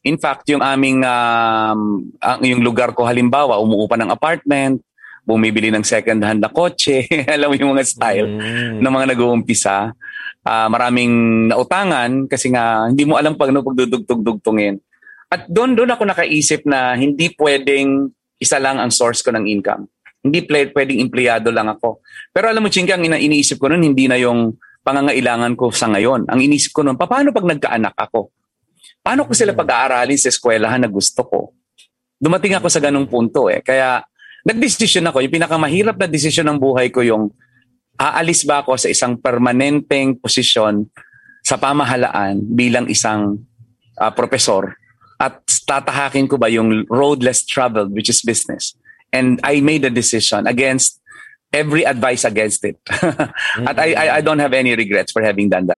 in 0.02 0.18
fact, 0.18 0.50
yung 0.50 0.66
aming 0.66 1.06
um, 1.06 2.10
yung 2.42 2.66
lugar 2.66 2.98
ko 2.98 3.06
halimbawa, 3.06 3.62
umuupa 3.62 3.94
ng 4.02 4.10
apartment, 4.10 4.82
bumibili 5.24 5.72
ng 5.72 5.84
second 5.88 6.20
hand 6.24 6.44
na 6.44 6.52
kotse, 6.52 7.08
alam 7.36 7.52
mo 7.52 7.56
yung 7.56 7.74
mga 7.76 7.88
style 7.88 8.28
mm. 8.28 8.80
ng 8.84 8.94
mga 8.94 9.08
nag-uumpisa. 9.16 9.96
Uh, 10.44 10.68
maraming 10.68 11.48
nautangan 11.48 12.28
kasi 12.28 12.52
nga 12.52 12.92
hindi 12.92 13.08
mo 13.08 13.16
alam 13.16 13.40
pag 13.40 13.56
ano 13.56 13.64
pagdudugtog-dugtungin. 13.64 14.76
At 15.32 15.48
doon 15.48 15.74
doon 15.74 15.90
ako 15.96 16.04
nakaisip 16.04 16.68
na 16.68 16.94
hindi 17.00 17.32
pwedeng 17.40 18.12
isa 18.38 18.60
lang 18.60 18.78
ang 18.78 18.92
source 18.92 19.24
ko 19.24 19.32
ng 19.32 19.48
income. 19.48 19.88
Hindi 20.24 20.44
pwedeng 20.48 21.00
empleyado 21.00 21.52
lang 21.52 21.72
ako. 21.72 22.04
Pero 22.32 22.48
alam 22.52 22.64
mo, 22.64 22.72
Chinky, 22.72 22.96
ang 22.96 23.04
iniisip 23.04 23.60
ko 23.60 23.68
noon, 23.72 23.84
hindi 23.84 24.08
na 24.08 24.16
yung 24.16 24.56
pangangailangan 24.84 25.56
ko 25.56 25.72
sa 25.72 25.92
ngayon. 25.92 26.28
Ang 26.28 26.40
iniisip 26.44 26.76
ko 26.76 26.84
noon, 26.84 27.00
paano 27.00 27.32
pag 27.32 27.44
nagkaanak 27.44 27.96
ako? 27.96 28.32
Paano 29.04 29.28
ko 29.28 29.36
sila 29.36 29.52
pag-aaralin 29.52 30.16
sa 30.16 30.32
eskwelahan 30.32 30.80
na 30.80 30.88
gusto 30.88 31.28
ko? 31.28 31.52
Dumating 32.16 32.56
ako 32.56 32.72
sa 32.72 32.80
ganung 32.80 33.08
punto 33.08 33.52
eh. 33.52 33.60
Kaya 33.60 34.00
nagdesisyon 34.44 35.08
ako. 35.08 35.24
Yung 35.24 35.34
pinakamahirap 35.34 35.96
na 35.98 36.08
desisyon 36.08 36.48
ng 36.52 36.60
buhay 36.60 36.92
ko 36.92 37.04
yung 37.04 37.32
aalis 37.96 38.44
ba 38.44 38.64
ako 38.64 38.76
sa 38.76 38.92
isang 38.92 39.16
permanenteng 39.16 40.20
posisyon 40.20 40.88
sa 41.44 41.60
pamahalaan 41.60 42.40
bilang 42.44 42.88
isang 42.88 43.40
uh, 44.00 44.12
profesor 44.12 44.76
at 45.20 45.40
tatahakin 45.68 46.28
ko 46.28 46.36
ba 46.36 46.52
yung 46.52 46.84
road 46.92 47.24
less 47.24 47.46
traveled 47.48 47.92
which 47.96 48.12
is 48.12 48.24
business. 48.24 48.76
And 49.14 49.38
I 49.46 49.62
made 49.62 49.86
a 49.86 49.94
decision 49.94 50.50
against 50.50 51.00
every 51.54 51.86
advice 51.86 52.26
against 52.26 52.66
it. 52.66 52.82
At 53.70 53.78
I, 53.78 53.94
I 53.94 54.06
I 54.18 54.22
don't 54.26 54.42
have 54.42 54.58
any 54.58 54.74
regrets 54.74 55.14
for 55.14 55.22
having 55.22 55.54
done 55.54 55.70
that 55.70 55.78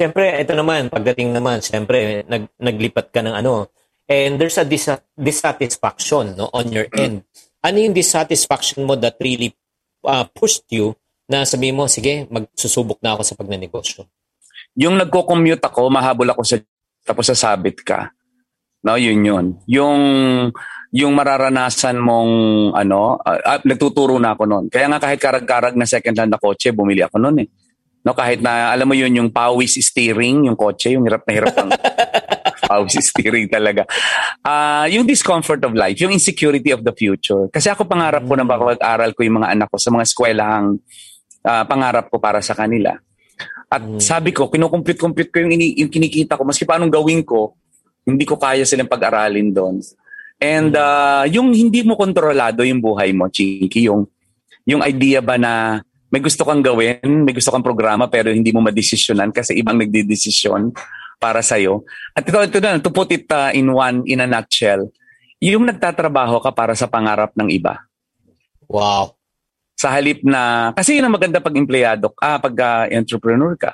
Siyempre, 0.00 0.40
ito 0.40 0.56
naman, 0.56 0.88
pagdating 0.88 1.36
naman, 1.36 1.60
siyempre, 1.60 2.24
nag, 2.24 2.48
naglipat 2.56 3.12
ka 3.12 3.20
ng 3.20 3.36
ano, 3.36 3.68
and 4.08 4.40
there's 4.40 4.56
a 4.56 4.64
dis- 4.64 5.04
dissatisfaction 5.12 6.40
no, 6.40 6.48
on 6.56 6.72
your 6.72 6.88
end. 6.96 7.28
Ano 7.60 7.76
yung 7.76 7.92
dissatisfaction 7.92 8.88
mo 8.88 8.96
that 8.96 9.20
really 9.20 9.52
uh, 10.08 10.24
pushed 10.32 10.64
you 10.72 10.96
na 11.28 11.44
sabi 11.44 11.68
mo, 11.68 11.84
sige, 11.84 12.24
magsusubok 12.32 13.04
na 13.04 13.12
ako 13.12 13.22
sa 13.28 13.36
pagnanegosyo? 13.36 14.08
yung 14.78 14.94
nagko-commute 14.98 15.62
ako, 15.62 15.90
mahabol 15.90 16.28
ako 16.30 16.42
sa 16.46 16.56
tapos 17.02 17.26
sasabit 17.32 17.82
ka. 17.82 18.12
No, 18.80 18.96
yun 18.96 19.20
yun. 19.24 19.46
Yung 19.66 20.00
yung 20.90 21.12
mararanasan 21.14 22.00
mong 22.00 22.32
ano, 22.74 23.18
ah, 23.20 23.56
ah, 23.56 23.60
nagtuturo 23.62 24.16
na 24.16 24.34
ako 24.34 24.42
noon. 24.46 24.64
Kaya 24.72 24.88
nga 24.90 24.98
kahit 25.02 25.20
karag-karag 25.20 25.74
na 25.76 25.86
second 25.86 26.16
hand 26.16 26.32
na 26.32 26.40
kotse, 26.40 26.72
bumili 26.72 27.04
ako 27.04 27.16
noon 27.20 27.44
eh. 27.44 27.48
No, 28.00 28.16
kahit 28.16 28.40
na 28.40 28.72
alam 28.72 28.88
mo 28.88 28.96
yun 28.96 29.12
yung 29.12 29.28
pawis 29.28 29.76
steering, 29.76 30.48
yung 30.48 30.56
kotse, 30.56 30.96
yung 30.96 31.04
hirap 31.04 31.20
na 31.28 31.32
hirap 31.36 31.52
ng 31.52 31.70
pawis 32.70 33.12
steering 33.12 33.44
talaga. 33.52 33.84
Ah, 34.40 34.88
yung 34.88 35.04
discomfort 35.04 35.60
of 35.68 35.76
life, 35.76 36.00
yung 36.00 36.12
insecurity 36.14 36.72
of 36.72 36.80
the 36.80 36.94
future. 36.96 37.52
Kasi 37.52 37.68
ako 37.68 37.84
pangarap 37.84 38.24
ko 38.24 38.32
na 38.40 38.48
baka 38.48 38.76
mag-aral 38.76 39.12
ko 39.12 39.20
yung 39.20 39.44
mga 39.44 39.52
anak 39.52 39.68
ko 39.68 39.76
sa 39.76 39.92
mga 39.92 40.04
eskwelahang 40.08 40.80
ah, 41.44 41.64
pangarap 41.68 42.08
ko 42.08 42.16
para 42.16 42.40
sa 42.40 42.56
kanila. 42.56 42.96
At 43.70 43.86
sabi 44.02 44.34
ko, 44.34 44.50
kinukumpute-compute 44.50 45.30
ko 45.30 45.46
yung, 45.46 45.54
ini, 45.54 45.78
yung 45.78 45.92
kinikita 45.92 46.34
ko. 46.34 46.42
Maski 46.42 46.66
paanong 46.66 46.90
gawin 46.90 47.22
ko, 47.22 47.54
hindi 48.02 48.26
ko 48.26 48.34
kaya 48.34 48.66
silang 48.66 48.90
pag-aralin 48.90 49.54
doon. 49.54 49.78
And 50.40 50.72
uh, 50.74 51.28
yung 51.30 51.52
hindi 51.52 51.84
mo 51.86 51.94
kontrolado 51.94 52.66
yung 52.66 52.82
buhay 52.82 53.14
mo, 53.14 53.30
Chinky, 53.30 53.86
yung, 53.86 54.10
yung 54.66 54.82
idea 54.82 55.22
ba 55.22 55.36
na 55.36 55.84
may 56.10 56.20
gusto 56.20 56.42
kang 56.42 56.60
gawin, 56.60 57.22
may 57.22 57.34
gusto 57.34 57.54
kang 57.54 57.62
programa 57.62 58.10
pero 58.10 58.34
hindi 58.34 58.50
mo 58.50 58.58
madesisyonan 58.62 59.30
kasi 59.30 59.54
ibang 59.58 59.78
nagdidesisyon 59.78 60.74
para 61.22 61.38
sa'yo. 61.40 61.86
At 62.16 62.26
ito, 62.26 62.38
ito 62.38 62.58
na, 62.58 62.82
to 62.82 62.90
put 62.90 63.14
it 63.14 63.30
uh, 63.30 63.54
in 63.54 63.70
one, 63.70 64.02
in 64.10 64.18
a 64.18 64.26
nutshell, 64.26 64.90
yung 65.38 65.64
nagtatrabaho 65.68 66.42
ka 66.42 66.50
para 66.50 66.74
sa 66.74 66.90
pangarap 66.90 67.32
ng 67.38 67.48
iba 67.48 67.86
Wow. 68.70 69.18
sa 69.74 69.90
halip 69.96 70.20
na, 70.22 70.70
kasi 70.76 71.00
yun 71.00 71.08
ang 71.08 71.16
maganda 71.16 71.40
pag 71.40 71.56
empleyado, 71.56 72.12
ah, 72.20 72.36
pag 72.36 72.54
ah, 72.60 72.84
entrepreneur 72.92 73.56
ka, 73.56 73.72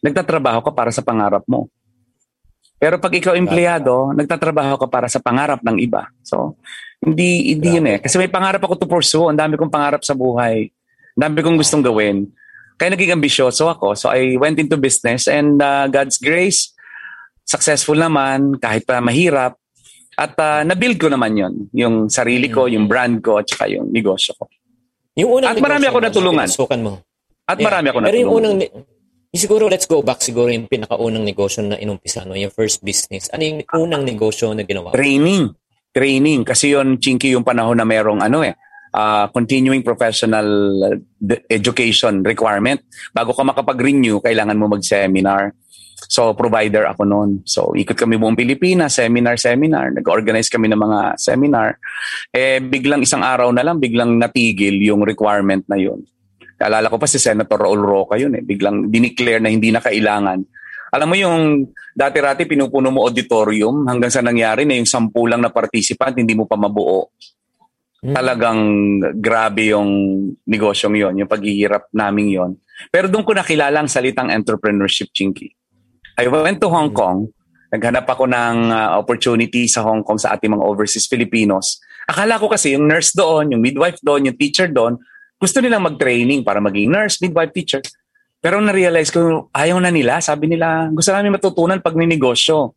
nagtatrabaho 0.00 0.62
ka 0.62 0.70
para 0.70 0.94
sa 0.94 1.02
pangarap 1.02 1.42
mo. 1.50 1.66
Pero 2.78 3.02
pag 3.02 3.10
ikaw 3.10 3.34
empleyado, 3.34 4.14
nagtatrabaho 4.14 4.78
ka 4.78 4.86
para 4.86 5.10
sa 5.10 5.18
pangarap 5.18 5.58
ng 5.66 5.82
iba. 5.82 6.06
So, 6.22 6.54
hindi, 7.02 7.58
hindi 7.58 7.74
yun 7.74 7.90
eh. 7.90 7.98
Kasi 7.98 8.22
may 8.22 8.30
pangarap 8.30 8.62
ako 8.62 8.78
to 8.78 8.86
pursue. 8.86 9.26
Ang 9.26 9.34
dami 9.34 9.58
kong 9.58 9.70
pangarap 9.70 10.06
sa 10.06 10.14
buhay. 10.14 10.70
Dami 11.18 11.42
kong 11.42 11.58
gustong 11.58 11.82
gawin. 11.82 12.30
Kaya 12.78 12.94
naging 12.94 13.18
ambisyoso 13.18 13.66
ako. 13.66 13.98
So, 13.98 14.06
I 14.08 14.38
went 14.38 14.54
into 14.56 14.78
business 14.78 15.26
and 15.26 15.58
uh, 15.58 15.90
God's 15.90 16.14
grace, 16.16 16.70
successful 17.42 17.98
naman, 17.98 18.62
kahit 18.62 18.86
pa 18.86 19.02
mahirap. 19.02 19.58
At 20.14 20.38
uh, 20.38 20.62
nabuild 20.62 20.94
ko 20.94 21.10
naman 21.10 21.34
yon 21.34 21.54
Yung 21.74 22.06
sarili 22.06 22.46
ko, 22.46 22.70
yung 22.70 22.86
brand 22.86 23.18
ko, 23.18 23.42
at 23.42 23.50
saka 23.50 23.66
yung 23.66 23.90
negosyo 23.90 24.34
ko. 24.38 24.46
Yung 25.18 25.42
unang 25.42 25.54
At 25.54 25.58
marami 25.58 25.90
ako 25.90 25.98
natulungan. 25.98 26.46
pinasukan 26.46 26.80
mo. 26.82 26.92
At 27.42 27.58
Yeah. 27.58 27.66
marami 27.66 27.86
ako 27.90 27.98
Pero 27.98 28.06
natulungan. 28.06 28.22
yung 28.22 28.34
unang, 28.38 28.56
siguro, 29.34 29.66
let's 29.66 29.86
go 29.86 29.98
back 29.98 30.22
siguro 30.22 30.46
yung 30.46 30.70
pinakaunang 30.70 31.26
negosyo 31.26 31.66
na 31.66 31.74
inumpisa, 31.74 32.22
no? 32.22 32.38
yung 32.38 32.54
first 32.54 32.86
business. 32.86 33.26
Ano 33.34 33.42
yung 33.42 33.58
unang 33.74 34.06
negosyo 34.06 34.54
na 34.54 34.62
ginawa? 34.62 34.94
Training. 34.94 35.50
Training. 35.90 36.46
Kasi 36.46 36.78
yon 36.78 37.02
chinky 37.02 37.34
yung 37.34 37.42
panahon 37.42 37.74
na 37.74 37.82
merong 37.82 38.22
ano 38.22 38.46
eh, 38.46 38.54
ah, 38.94 39.26
continuing 39.32 39.82
professional 39.82 40.48
uh, 40.84 40.96
education 41.50 42.24
requirement. 42.24 42.80
Bago 43.12 43.34
ka 43.36 43.42
makapag-renew, 43.44 44.20
kailangan 44.22 44.56
mo 44.56 44.70
mag-seminar. 44.70 45.52
So, 46.08 46.32
provider 46.32 46.86
ako 46.86 47.02
noon. 47.04 47.30
So, 47.42 47.74
ikot 47.74 47.98
kami 47.98 48.16
buong 48.16 48.38
Pilipinas, 48.38 48.96
seminar, 48.96 49.34
seminar. 49.34 49.90
Nag-organize 49.92 50.46
kami 50.46 50.70
ng 50.70 50.78
mga 50.78 51.00
seminar. 51.18 51.76
Eh, 52.30 52.62
biglang 52.62 53.02
isang 53.02 53.26
araw 53.26 53.50
na 53.50 53.66
lang, 53.66 53.82
biglang 53.82 54.14
natigil 54.14 54.78
yung 54.78 55.02
requirement 55.02 55.66
na 55.66 55.76
yun. 55.76 56.06
Kaalala 56.58 56.90
ko 56.90 56.96
pa 56.98 57.06
si 57.10 57.18
Senator 57.18 57.58
Raul 57.58 57.82
Roca 57.82 58.18
yun 58.18 58.34
eh. 58.34 58.42
Biglang 58.42 58.90
dineclare 58.90 59.42
na 59.42 59.50
hindi 59.50 59.74
na 59.74 59.82
kailangan. 59.82 60.38
Alam 60.88 61.08
mo 61.12 61.16
yung 61.18 61.68
dati-rati 61.92 62.48
pinupuno 62.48 62.88
mo 62.88 63.04
auditorium 63.04 63.84
hanggang 63.84 64.08
sa 64.08 64.24
nangyari 64.24 64.64
na 64.64 64.74
yung 64.80 64.88
sampu 64.88 65.28
lang 65.28 65.44
na 65.44 65.52
participant 65.52 66.16
hindi 66.16 66.32
mo 66.32 66.48
pa 66.48 66.56
mabuo. 66.56 67.12
Talagang 67.98 68.60
grabe 69.18 69.74
yung 69.74 69.90
negosyong 70.46 70.94
yon, 70.94 71.14
yung 71.18 71.30
paghihirap 71.30 71.90
namin 71.90 72.26
yon. 72.30 72.50
Pero 72.94 73.10
doon 73.10 73.26
ko 73.26 73.34
nakilala 73.34 73.82
ang 73.82 73.90
salitang 73.90 74.30
entrepreneurship, 74.30 75.10
Chinky. 75.10 75.50
I 76.14 76.30
went 76.30 76.62
to 76.62 76.70
Hong 76.70 76.94
Kong. 76.94 77.30
Naghanap 77.74 78.06
ako 78.06 78.30
ng 78.30 78.70
uh, 78.70 78.96
opportunity 78.96 79.66
sa 79.66 79.82
Hong 79.82 80.06
Kong 80.06 80.16
sa 80.18 80.34
ating 80.38 80.54
mga 80.54 80.64
overseas 80.64 81.10
Filipinos. 81.10 81.82
Akala 82.08 82.40
ko 82.40 82.48
kasi 82.48 82.72
yung 82.78 82.86
nurse 82.86 83.12
doon, 83.12 83.52
yung 83.52 83.60
midwife 83.60 84.00
doon, 84.00 84.30
yung 84.30 84.38
teacher 84.38 84.70
doon, 84.70 84.96
gusto 85.38 85.62
nilang 85.62 85.86
mag-training 85.86 86.42
para 86.42 86.58
maging 86.58 86.90
nurse, 86.90 87.22
midwife, 87.22 87.54
teacher. 87.54 87.82
Pero 88.38 88.58
na-realize 88.58 89.10
ko, 89.10 89.50
ayaw 89.54 89.78
na 89.82 89.90
nila. 89.90 90.18
Sabi 90.18 90.50
nila, 90.50 90.90
gusto 90.90 91.10
namin 91.14 91.34
matutunan 91.34 91.78
pag 91.82 91.94
ninegosyo. 91.94 92.74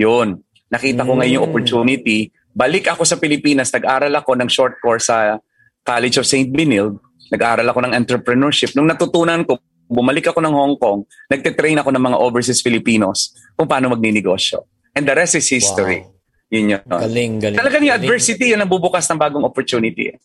Yun. 0.00 0.40
Nakita 0.68 1.04
ko 1.04 1.16
ngayon 1.16 1.34
yung 1.40 1.46
opportunity. 1.48 2.32
Balik 2.58 2.90
ako 2.90 3.06
sa 3.06 3.14
Pilipinas, 3.22 3.70
nag-aral 3.70 4.10
ako 4.18 4.34
ng 4.34 4.50
short 4.50 4.82
course 4.82 5.06
sa 5.06 5.38
College 5.86 6.18
of 6.18 6.26
St. 6.26 6.50
Benilde. 6.50 6.98
Nag-aral 7.30 7.62
ako 7.70 7.86
ng 7.86 7.94
entrepreneurship. 7.94 8.74
Nung 8.74 8.90
natutunan 8.90 9.46
ko, 9.46 9.62
bumalik 9.86 10.34
ako 10.34 10.42
ng 10.42 10.50
Hong 10.50 10.74
Kong, 10.74 11.06
nagte-train 11.30 11.78
ako 11.78 11.94
ng 11.94 12.02
mga 12.02 12.16
overseas 12.18 12.58
Filipinos 12.58 13.30
kung 13.54 13.70
paano 13.70 13.94
magninegosyo. 13.94 14.66
And 14.98 15.06
the 15.06 15.14
rest 15.14 15.38
is 15.38 15.46
history. 15.46 16.02
Yun 16.50 16.74
yun. 16.74 16.82
Galing, 16.82 17.32
galing. 17.38 17.58
Talagang 17.62 17.82
yung 17.86 17.94
adversity, 17.94 18.50
yan 18.50 18.66
ang 18.66 18.72
bubukas 18.72 19.06
ng 19.06 19.20
bagong 19.22 19.46
opportunity. 19.46 20.10
eh. 20.10 20.18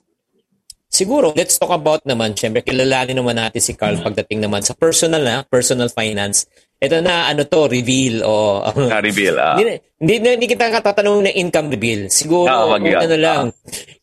Siguro, 0.89 1.33
let's 1.37 1.57
talk 1.57 1.73
about 1.73 2.01
naman, 2.05 2.33
syempre, 2.33 2.65
kilalanin 2.65 3.17
naman 3.17 3.37
natin 3.37 3.61
si 3.61 3.73
Carl 3.77 3.97
pagdating 4.01 4.41
naman 4.41 4.61
sa 4.61 4.77
personal 4.77 5.21
na, 5.21 5.41
personal 5.45 5.89
finance 5.89 6.49
ito 6.83 6.99
na, 6.99 7.31
ano 7.31 7.47
to, 7.47 7.71
reveal. 7.71 8.27
O, 8.27 8.59
Na 8.91 8.99
reveal. 8.99 9.39
ah. 9.39 9.55
hindi, 9.55 9.79
hindi, 10.19 10.29
hindi 10.35 10.47
kita 10.47 10.67
katatanong 10.67 11.31
ng 11.31 11.35
income 11.39 11.71
reveal. 11.71 12.11
Siguro, 12.11 12.51
Ah, 12.51 12.67
wag 12.67 12.83
kung 12.83 12.99
ano 12.99 13.15
lang, 13.15 13.43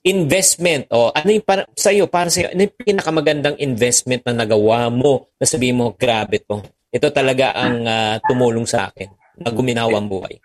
investment. 0.01 0.89
O, 0.89 1.13
ano 1.13 1.29
yung 1.29 1.45
para, 1.45 1.69
sa'yo, 1.71 2.09
para 2.09 2.33
sa'yo, 2.33 2.51
ano 2.51 2.65
yung 2.65 2.75
pinakamagandang 2.75 3.57
investment 3.61 4.25
na 4.25 4.33
nagawa 4.35 4.89
mo 4.89 5.29
na 5.37 5.45
sabihin 5.45 5.77
mo, 5.77 5.93
grabe 5.93 6.41
to. 6.41 6.65
Ito 6.89 7.13
talaga 7.13 7.53
ang 7.53 7.85
ah, 7.85 8.17
tumulong 8.25 8.65
sa 8.65 8.89
akin 8.89 9.13
na 9.41 9.53
guminawa 9.53 10.01
ang 10.01 10.09
buhay. 10.09 10.41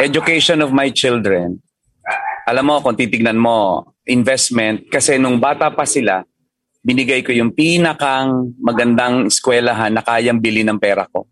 education 0.00 0.60
of 0.60 0.68
my 0.68 0.90
children, 0.90 1.56
alam 2.44 2.64
mo, 2.66 2.84
kung 2.84 2.92
titignan 2.92 3.40
mo, 3.40 3.88
investment, 4.04 4.84
kasi 4.92 5.16
nung 5.16 5.40
bata 5.40 5.72
pa 5.72 5.88
sila, 5.88 6.20
binigay 6.84 7.24
ko 7.24 7.32
yung 7.32 7.56
pinakang 7.56 8.52
magandang 8.60 9.32
eskwelahan 9.32 9.88
na 9.88 10.04
kayang 10.04 10.36
bili 10.36 10.60
ng 10.60 10.76
pera 10.76 11.08
ko. 11.08 11.24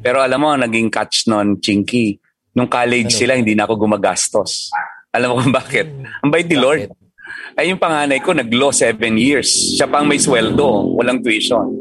Pero 0.00 0.22
alam 0.22 0.38
mo, 0.38 0.54
naging 0.54 0.88
catch 0.88 1.26
nun, 1.26 1.58
Chinky. 1.58 2.16
Nung 2.54 2.70
college 2.70 3.12
Ano? 3.12 3.20
sila, 3.20 3.32
hindi 3.36 3.52
na 3.52 3.68
ako 3.68 3.84
gumagastos. 3.84 4.72
Alam 5.12 5.32
mo 5.32 5.34
kung 5.40 5.52
bakit? 5.52 5.86
Ang 6.22 6.30
bait 6.30 6.48
ni 6.48 6.56
Lord. 6.56 6.88
Ay 7.56 7.72
yung 7.72 7.80
panganay 7.80 8.20
ko, 8.20 8.36
nag-law 8.36 8.70
seven 8.70 9.16
years. 9.16 9.76
Siya 9.76 9.88
pang 9.88 10.04
may 10.04 10.20
sweldo, 10.20 10.92
walang 10.94 11.24
tuition. 11.24 11.72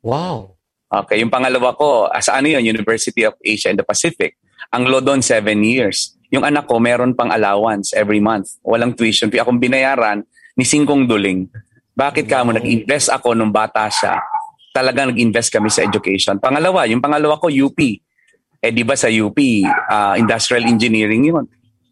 Wow. 0.00 0.54
Okay, 0.90 1.22
yung 1.22 1.30
pangalawa 1.30 1.74
ko, 1.78 2.10
as 2.10 2.26
ano 2.26 2.50
yun, 2.50 2.66
University 2.66 3.22
of 3.22 3.34
Asia 3.38 3.70
and 3.70 3.78
the 3.78 3.86
Pacific. 3.86 4.34
Ang 4.70 4.90
law 4.90 4.98
doon, 4.98 5.22
seven 5.22 5.62
years. 5.62 6.14
Yung 6.30 6.46
anak 6.46 6.66
ko, 6.66 6.78
meron 6.78 7.14
pang 7.14 7.30
allowance 7.30 7.90
every 7.94 8.22
month. 8.22 8.58
Walang 8.62 8.94
tuition 8.94 9.30
fee. 9.30 9.42
Akong 9.42 9.58
binayaran 9.58 10.22
ni 10.54 10.62
Singkong 10.62 11.06
Duling. 11.10 11.50
Bakit 11.94 12.26
ka 12.26 12.46
mo? 12.46 12.54
Nag-invest 12.54 13.10
ako 13.10 13.34
nung 13.34 13.50
bata 13.50 13.90
siya. 13.90 14.18
Talagang 14.70 15.10
nag-invest 15.14 15.50
kami 15.50 15.68
sa 15.68 15.82
education. 15.82 16.38
Pangalawa, 16.38 16.86
yung 16.86 17.02
pangalawa 17.02 17.38
ko, 17.38 17.50
UP. 17.50 17.78
Eh 18.60 18.72
di 18.76 18.84
ba 18.84 18.94
sa 18.94 19.08
UP, 19.08 19.38
ah, 19.90 20.14
industrial 20.14 20.68
engineering 20.68 21.26
yun. 21.26 21.44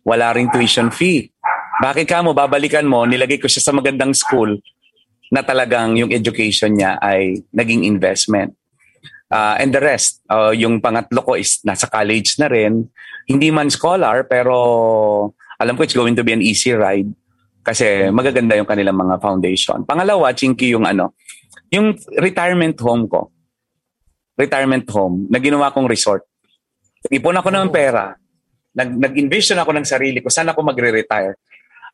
Wala 0.04 0.32
ring 0.36 0.52
tuition 0.52 0.92
fee. 0.92 1.32
Bakit 1.78 2.06
ka 2.06 2.22
mo? 2.22 2.34
Babalikan 2.34 2.86
mo, 2.86 3.06
nilagay 3.06 3.38
ko 3.38 3.46
siya 3.46 3.62
sa 3.62 3.72
magandang 3.74 4.10
school 4.14 4.58
na 5.28 5.44
talagang 5.44 5.94
yung 5.94 6.10
education 6.10 6.74
niya 6.74 6.96
ay 6.98 7.44
naging 7.52 7.84
investment. 7.84 8.56
Uh, 9.28 9.60
and 9.60 9.76
the 9.76 9.82
rest, 9.82 10.24
uh, 10.32 10.56
yung 10.56 10.80
pangatlo 10.80 11.20
ko 11.20 11.36
is 11.36 11.60
nasa 11.60 11.84
college 11.84 12.40
na 12.40 12.48
rin. 12.48 12.88
Hindi 13.28 13.52
man 13.52 13.68
scholar, 13.68 14.24
pero 14.24 14.56
alam 15.60 15.76
ko 15.76 15.84
it's 15.84 15.92
going 15.92 16.16
to 16.16 16.24
be 16.24 16.32
an 16.32 16.40
easy 16.40 16.72
ride 16.72 17.12
kasi 17.68 18.08
magaganda 18.08 18.56
yung 18.56 18.64
kanilang 18.64 18.96
mga 18.96 19.20
foundation. 19.20 19.84
Pangalawa, 19.84 20.32
chinky 20.32 20.72
yung 20.72 20.88
ano, 20.88 21.12
yung 21.72 21.96
retirement 22.16 22.76
home 22.80 23.04
ko. 23.08 23.32
Retirement 24.38 24.86
home, 24.94 25.26
na 25.28 25.42
ginawa 25.42 25.74
kong 25.74 25.90
resort. 25.90 26.22
Ipon 27.10 27.34
ako 27.34 27.48
ng 27.50 27.70
pera. 27.74 28.14
Nag, 28.74 28.94
nag-envision 28.94 29.58
ako 29.58 29.74
ng 29.74 29.86
sarili 29.86 30.22
ko, 30.22 30.30
saan 30.30 30.50
ako 30.50 30.62
magre-retire. 30.62 31.34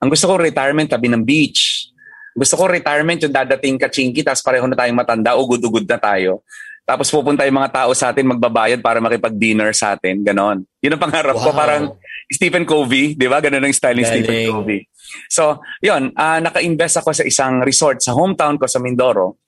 Ang 0.04 0.12
gusto 0.12 0.28
ko 0.28 0.36
retirement 0.36 0.90
tabi 0.90 1.08
ng 1.08 1.24
beach. 1.24 1.88
Gusto 2.36 2.58
ko 2.60 2.68
retirement 2.68 3.16
yung 3.24 3.32
dadating 3.32 3.80
ka 3.80 3.88
chinky, 3.88 4.20
tapos 4.20 4.44
pareho 4.44 4.66
na 4.68 4.76
tayong 4.76 4.98
matanda, 4.98 5.38
ugod-ugod 5.38 5.86
na 5.88 5.96
tayo. 5.96 6.44
Tapos 6.84 7.08
pupunta 7.08 7.48
yung 7.48 7.56
mga 7.56 7.72
tao 7.72 7.90
sa 7.96 8.12
atin 8.12 8.28
magbabayad 8.28 8.84
para 8.84 9.00
makipag-dinner 9.00 9.72
sa 9.72 9.96
atin. 9.96 10.20
Ganon. 10.20 10.68
Yun 10.84 10.92
ang 10.92 11.02
pangarap 11.08 11.36
ko. 11.40 11.48
Wow. 11.48 11.56
Parang 11.56 11.82
Stephen 12.28 12.68
Covey, 12.68 13.16
di 13.16 13.24
ba? 13.24 13.40
Ganon 13.40 13.64
ang 13.64 13.72
style 13.72 13.96
ni 13.96 14.04
Stephen. 14.04 14.52
Covey. 14.52 14.84
So, 15.32 15.64
yun. 15.80 16.12
ah, 16.12 16.44
naka-invest 16.44 17.00
ako 17.00 17.16
sa 17.16 17.24
isang 17.24 17.64
resort 17.64 18.04
sa 18.04 18.12
hometown 18.12 18.60
ko 18.60 18.68
sa 18.68 18.84
Mindoro. 18.84 19.43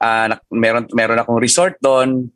Nak- 0.00 0.48
meron, 0.48 0.88
meron 0.96 1.20
akong 1.20 1.38
resort 1.38 1.76
doon. 1.78 2.32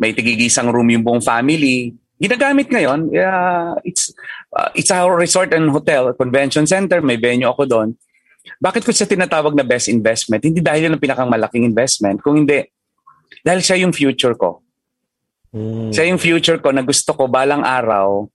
May 0.00 0.16
tigigisang 0.16 0.72
room 0.72 0.88
yung 0.90 1.04
buong 1.04 1.22
family. 1.22 1.92
Ginagamit 2.16 2.72
ngayon. 2.72 3.12
Yeah, 3.12 3.76
it's, 3.84 4.10
ah, 4.54 4.72
it's 4.72 4.90
our 4.90 5.14
resort 5.14 5.52
and 5.52 5.68
hotel, 5.68 6.16
convention 6.16 6.64
center. 6.64 7.04
May 7.04 7.20
venue 7.20 7.46
ako 7.46 7.68
doon. 7.68 7.88
Bakit 8.58 8.82
ko 8.82 8.90
siya 8.90 9.06
tinatawag 9.06 9.54
na 9.54 9.62
best 9.62 9.86
investment? 9.86 10.42
Hindi 10.42 10.58
dahil 10.58 10.90
yun 10.90 10.94
ang 10.96 11.02
pinakang 11.02 11.30
malaking 11.30 11.62
investment. 11.62 12.18
Kung 12.22 12.42
hindi, 12.42 12.62
dahil 13.42 13.60
siya 13.62 13.82
yung 13.82 13.94
future 13.94 14.34
ko. 14.34 14.62
Mm. 15.52 15.92
Siya 15.92 16.08
yung 16.08 16.18
future 16.18 16.58
ko 16.58 16.72
na 16.72 16.82
gusto 16.82 17.12
ko 17.12 17.28
balang 17.28 17.62
araw, 17.62 18.26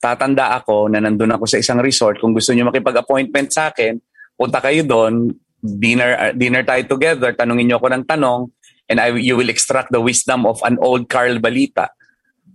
tatanda 0.00 0.54
ako 0.56 0.90
na 0.92 0.98
nandun 1.02 1.32
ako 1.34 1.44
sa 1.46 1.58
isang 1.58 1.78
resort. 1.82 2.18
Kung 2.18 2.34
gusto 2.34 2.50
niyo 2.50 2.66
makipag-appointment 2.68 3.50
sa 3.50 3.70
akin, 3.70 3.98
punta 4.34 4.58
kayo 4.58 4.82
doon, 4.82 5.34
dinner, 5.62 6.16
uh, 6.16 6.32
dinner 6.32 6.64
tayo 6.64 6.82
together, 6.88 7.32
tanungin 7.36 7.68
niyo 7.70 7.76
ako 7.78 7.88
ng 7.92 8.04
tanong, 8.08 8.50
and 8.88 8.98
I, 8.98 9.14
you 9.16 9.36
will 9.36 9.48
extract 9.48 9.92
the 9.92 10.00
wisdom 10.00 10.48
of 10.48 10.58
an 10.64 10.80
old 10.80 11.06
Carl 11.06 11.38
Balita. 11.38 11.92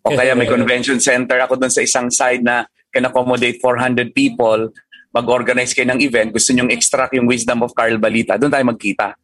O 0.06 0.14
kaya 0.14 0.36
may 0.36 0.50
convention 0.58 1.00
center 1.00 1.40
ako 1.42 1.58
doon 1.58 1.72
sa 1.72 1.82
isang 1.82 2.10
side 2.10 2.44
na 2.44 2.66
can 2.92 3.06
accommodate 3.06 3.62
400 3.62 4.16
people, 4.16 4.72
mag-organize 5.16 5.72
kayo 5.72 5.88
ng 5.92 6.04
event, 6.04 6.36
gusto 6.36 6.52
niyong 6.52 6.72
extract 6.72 7.16
yung 7.16 7.28
wisdom 7.28 7.64
of 7.64 7.72
Carl 7.72 7.96
Balita, 8.00 8.36
doon 8.36 8.52
tayo 8.52 8.66
magkita. 8.68 9.16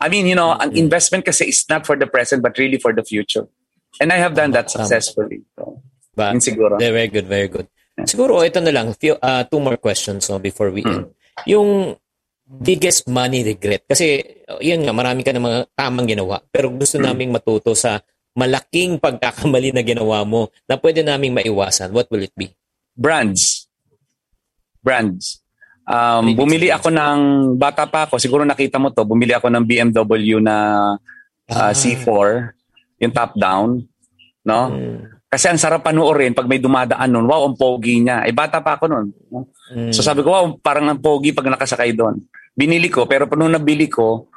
I 0.00 0.08
mean, 0.08 0.24
you 0.24 0.36
know, 0.36 0.56
ang 0.56 0.72
investment 0.72 1.28
kasi 1.28 1.52
is 1.52 1.68
not 1.68 1.84
for 1.84 1.92
the 1.92 2.08
present 2.08 2.40
but 2.40 2.56
really 2.56 2.80
for 2.80 2.96
the 2.96 3.04
future. 3.04 3.44
And 4.00 4.08
I 4.08 4.16
have 4.16 4.32
done 4.32 4.56
that 4.56 4.72
successfully. 4.72 5.44
So, 5.60 5.84
Ba? 6.16 6.32
yun 6.32 6.40
siguro. 6.40 6.80
Very 6.80 7.12
good, 7.12 7.28
very 7.28 7.52
good. 7.52 7.68
Siguro, 8.08 8.40
ito 8.40 8.64
na 8.64 8.72
lang. 8.72 8.96
Few, 8.96 9.12
uh, 9.20 9.44
two 9.44 9.60
more 9.60 9.76
questions 9.76 10.24
no, 10.32 10.40
before 10.40 10.72
we 10.72 10.80
end. 10.80 11.12
Yung 11.44 11.99
biggest 12.50 13.06
money 13.06 13.46
regret. 13.46 13.86
Kasi, 13.86 14.18
uh, 14.50 14.58
yun 14.58 14.82
nga, 14.82 14.90
marami 14.90 15.22
ka 15.22 15.30
na 15.30 15.38
mga 15.38 15.60
tamang 15.78 16.10
ginawa. 16.10 16.42
Pero 16.50 16.74
gusto 16.74 16.98
naming 16.98 17.30
matuto 17.30 17.78
sa 17.78 18.02
malaking 18.34 18.98
pagkakamali 18.98 19.70
na 19.70 19.86
ginawa 19.86 20.26
mo 20.26 20.50
na 20.66 20.74
pwede 20.74 21.06
naming 21.06 21.34
maiwasan. 21.34 21.94
What 21.94 22.10
will 22.10 22.26
it 22.26 22.34
be? 22.34 22.50
Brands. 22.98 23.70
Brands. 24.82 25.38
Um, 25.86 26.34
bumili 26.34 26.70
ako 26.70 26.90
ng, 26.90 27.18
bata 27.58 27.86
pa 27.86 28.06
ako, 28.06 28.18
siguro 28.18 28.46
nakita 28.46 28.78
mo 28.78 28.94
to, 28.94 29.02
bumili 29.02 29.34
ako 29.34 29.50
ng 29.50 29.64
BMW 29.66 30.38
na 30.42 30.56
uh, 31.50 31.70
Ah. 31.70 31.74
C4, 31.74 32.54
yung 33.02 33.10
top 33.10 33.34
down. 33.34 33.82
No? 34.46 34.70
Mm. 34.70 35.20
Kasi 35.30 35.46
ang 35.46 35.58
sarap 35.62 35.86
panoorin 35.86 36.34
pag 36.34 36.50
may 36.50 36.58
dumadaan 36.58 37.10
nun. 37.10 37.26
Wow, 37.26 37.50
ang 37.50 37.54
pogi 37.58 38.02
niya. 38.02 38.26
Eh, 38.26 38.34
bata 38.34 38.58
pa 38.58 38.74
ako 38.74 38.84
nun. 38.90 39.06
Mm. 39.70 39.90
So 39.94 40.02
sabi 40.02 40.26
ko, 40.26 40.34
wow, 40.34 40.46
parang 40.58 40.90
ang 40.90 40.98
pogi 40.98 41.30
pag 41.30 41.46
nakasakay 41.46 41.94
doon. 41.94 42.18
Binili 42.54 42.90
ko, 42.90 43.06
pero 43.06 43.26
nung 43.36 43.54
nabili 43.54 43.86
ko, 43.86 44.30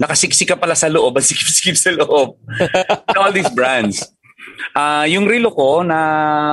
nakasiksik 0.00 0.54
ka 0.54 0.56
pala 0.58 0.74
sa 0.74 0.90
loob, 0.90 1.14
ang 1.16 1.26
sikip-sikip 1.30 1.76
sa 1.78 1.92
loob. 1.94 2.36
All 3.14 3.32
these 3.32 3.50
brands. 3.52 4.02
Ah, 4.74 5.06
yung 5.06 5.28
relo 5.28 5.54
ko 5.54 5.86
na 5.86 5.98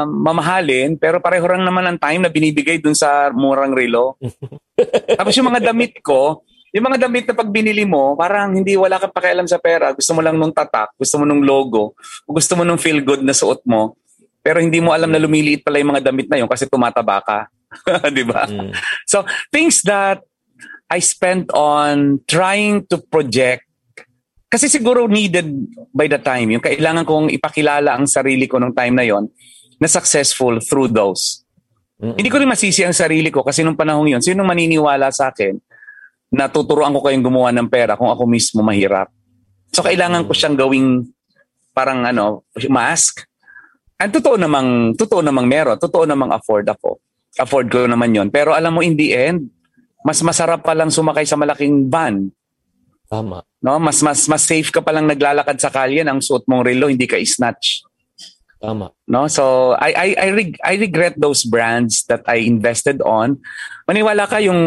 mamahalin, 0.05 0.99
pero 0.99 1.17
pareho 1.23 1.45
lang 1.49 1.65
naman 1.65 1.85
ang 1.87 1.97
time 1.97 2.21
na 2.25 2.31
binibigay 2.31 2.77
dun 2.77 2.93
sa 2.93 3.33
murang 3.33 3.73
relo. 3.73 4.19
Tapos 5.19 5.33
yung 5.35 5.49
mga 5.49 5.71
damit 5.73 5.97
ko, 6.03 6.45
yung 6.69 6.85
mga 6.85 7.09
damit 7.09 7.25
na 7.25 7.33
pag 7.33 7.49
binili 7.49 7.81
mo, 7.87 8.13
parang 8.13 8.53
hindi 8.53 8.77
wala 8.77 9.01
ka 9.01 9.09
pakialam 9.09 9.49
sa 9.49 9.57
pera. 9.57 9.89
Gusto 9.95 10.13
mo 10.13 10.21
lang 10.21 10.37
nung 10.37 10.53
tatak, 10.53 10.93
gusto 10.93 11.17
mo 11.17 11.25
nung 11.25 11.41
logo, 11.41 11.97
gusto 12.29 12.53
mo 12.53 12.61
nung 12.61 12.77
feel 12.77 13.01
good 13.01 13.25
na 13.25 13.33
suot 13.33 13.65
mo. 13.65 13.97
Pero 14.45 14.61
hindi 14.61 14.77
mo 14.79 14.93
alam 14.93 15.09
na 15.09 15.19
lumiliit 15.19 15.65
pala 15.65 15.81
yung 15.81 15.91
mga 15.97 16.13
damit 16.13 16.27
na 16.29 16.37
yun 16.39 16.49
kasi 16.49 16.69
tumataba 16.69 17.19
ka. 17.25 17.39
Di 18.15 18.23
ba? 18.25 18.45
Mm. 18.45 18.71
So, 19.05 19.25
things 19.49 19.81
that 19.85 20.21
I 20.89 20.99
spent 20.99 21.53
on 21.53 22.25
trying 22.25 22.89
to 22.89 22.97
project 22.97 23.69
kasi 24.49 24.65
siguro 24.65 25.05
needed 25.05 25.45
by 25.93 26.09
the 26.09 26.17
time, 26.17 26.49
yung 26.49 26.65
kailangan 26.65 27.05
kong 27.05 27.29
ipakilala 27.29 27.93
ang 27.93 28.09
sarili 28.09 28.49
ko 28.49 28.57
nung 28.57 28.73
time 28.73 28.97
na 28.97 29.05
yon 29.05 29.29
na 29.77 29.85
successful 29.85 30.57
through 30.57 30.89
those. 30.89 31.45
Mm-mm. 32.01 32.17
Hindi 32.17 32.33
ko 32.33 32.41
rin 32.41 32.49
masisi 32.49 32.81
ang 32.81 32.97
sarili 32.97 33.29
ko 33.29 33.45
kasi 33.45 33.61
nung 33.61 33.77
panahon 33.77 34.09
yon 34.09 34.25
sino 34.25 34.41
maniniwala 34.41 35.13
sa 35.13 35.29
akin 35.29 35.53
na 36.33 36.49
tuturuan 36.49 36.89
ko 36.97 37.05
kayong 37.05 37.21
gumawa 37.21 37.53
ng 37.53 37.69
pera 37.69 37.93
kung 37.93 38.09
ako 38.09 38.25
mismo 38.25 38.65
mahirap. 38.65 39.13
So 39.69 39.85
kailangan 39.85 40.25
ko 40.25 40.33
siyang 40.33 40.57
gawing 40.57 41.05
parang 41.77 42.09
ano, 42.09 42.49
mask. 42.73 43.29
Ang 44.01 44.09
totoo 44.17 44.33
namang, 44.33 44.97
totoo 44.97 45.21
namang 45.21 45.45
meron, 45.45 45.77
totoo 45.77 46.09
namang 46.09 46.33
afford 46.33 46.65
ako. 46.65 46.97
Afford 47.37 47.69
ko 47.69 47.85
naman 47.85 48.17
yon 48.17 48.27
Pero 48.33 48.57
alam 48.57 48.73
mo, 48.73 48.81
in 48.81 48.97
the 48.97 49.13
end, 49.13 49.53
mas 50.03 50.19
masarap 50.23 50.63
pa 50.63 50.71
lang 50.75 50.91
sumakay 50.91 51.27
sa 51.27 51.35
malaking 51.35 51.91
van. 51.91 52.31
Tama. 53.09 53.41
No, 53.59 53.81
mas 53.81 53.99
mas 54.05 54.29
mas 54.29 54.45
safe 54.45 54.69
ka 54.69 54.79
pa 54.79 54.93
lang 54.93 55.09
naglalakad 55.09 55.57
sa 55.57 55.73
kalye 55.73 56.05
nang 56.05 56.21
suot 56.21 56.45
mong 56.45 56.63
relo, 56.63 56.87
hindi 56.87 57.09
ka 57.09 57.17
snatch. 57.25 57.83
Tama. 58.59 58.91
No? 59.07 59.25
So 59.31 59.73
I 59.79 59.91
I 59.95 60.07
I, 60.15 60.27
reg- 60.35 60.61
I 60.61 60.73
regret 60.77 61.15
those 61.17 61.47
brands 61.47 62.05
that 62.11 62.27
I 62.27 62.43
invested 62.43 62.99
on. 63.01 63.39
Maniwala 63.89 64.29
ka 64.29 64.37
yung 64.43 64.59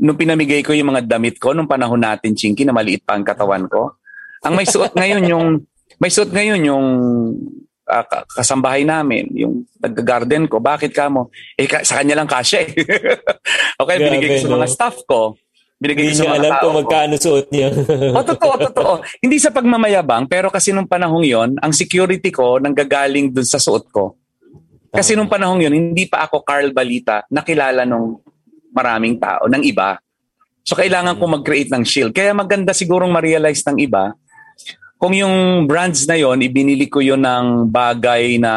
nung 0.00 0.16
pinamigay 0.16 0.64
ko 0.64 0.72
yung 0.72 0.96
mga 0.96 1.06
damit 1.06 1.36
ko 1.36 1.52
nung 1.52 1.68
panahon 1.68 2.00
natin, 2.00 2.32
Chinky, 2.32 2.64
na 2.64 2.72
maliit 2.72 3.04
pa 3.04 3.18
ang 3.18 3.26
katawan 3.26 3.68
ko. 3.68 4.00
Ang 4.46 4.56
may 4.56 4.64
suot 4.64 4.96
ngayon 4.96 5.24
yung 5.28 5.46
may 6.00 6.08
suot 6.08 6.32
ngayon 6.32 6.62
yung 6.64 6.86
ah, 7.90 8.06
ka- 8.06 8.24
kasambahay 8.30 8.86
namin, 8.86 9.26
yung 9.34 9.66
nag-garden 9.82 10.46
ko. 10.46 10.62
Bakit 10.62 10.94
ka 10.94 11.10
mo? 11.10 11.28
Eh, 11.58 11.66
ka- 11.66 11.82
sa 11.82 11.98
kanya 11.98 12.22
lang 12.22 12.30
kasya 12.30 12.64
eh. 12.64 12.70
okay, 13.82 13.96
Grabe, 13.98 14.06
binigay 14.06 14.28
ko 14.38 14.46
sa 14.46 14.52
mga 14.54 14.68
no? 14.70 14.72
staff 14.72 14.96
ko. 15.04 15.20
Binigay 15.80 16.12
ko 16.12 16.14
sa 16.14 16.24
mga 16.30 16.38
alam 16.38 16.52
tao 16.54 16.62
kung 16.62 16.76
magkano 16.78 17.14
suot 17.18 17.46
niya. 17.50 17.68
oh, 18.14 18.24
totoo, 18.24 18.54
totoo. 18.70 18.92
Hindi 19.24 19.36
sa 19.42 19.50
pagmamayabang, 19.50 20.30
pero 20.30 20.52
kasi 20.52 20.70
nung 20.70 20.86
panahong 20.86 21.26
yon, 21.26 21.50
ang 21.58 21.72
security 21.74 22.30
ko 22.30 22.62
nanggagaling 22.62 23.34
dun 23.34 23.48
sa 23.48 23.58
suot 23.58 23.90
ko. 23.90 24.14
Kasi 24.90 25.18
nung 25.18 25.30
panahong 25.30 25.62
yon, 25.62 25.74
hindi 25.74 26.10
pa 26.10 26.26
ako 26.26 26.42
Carl 26.42 26.74
Balita 26.74 27.22
nakilala 27.30 27.86
nung 27.86 28.18
maraming 28.74 29.22
tao, 29.22 29.46
ng 29.46 29.62
iba. 29.62 29.98
So 30.66 30.74
kailangan 30.74 31.18
ko 31.18 31.30
mag-create 31.30 31.70
ng 31.70 31.86
shield. 31.86 32.12
Kaya 32.12 32.34
maganda 32.34 32.74
sigurong 32.74 33.10
ma-realize 33.10 33.62
ng 33.70 33.78
iba, 33.80 34.14
kung 35.00 35.16
yung 35.16 35.64
brands 35.64 36.04
na 36.04 36.20
yon, 36.20 36.44
ibinili 36.44 36.84
ko 36.92 37.00
yon 37.00 37.24
ng 37.24 37.72
bagay 37.72 38.36
na 38.36 38.52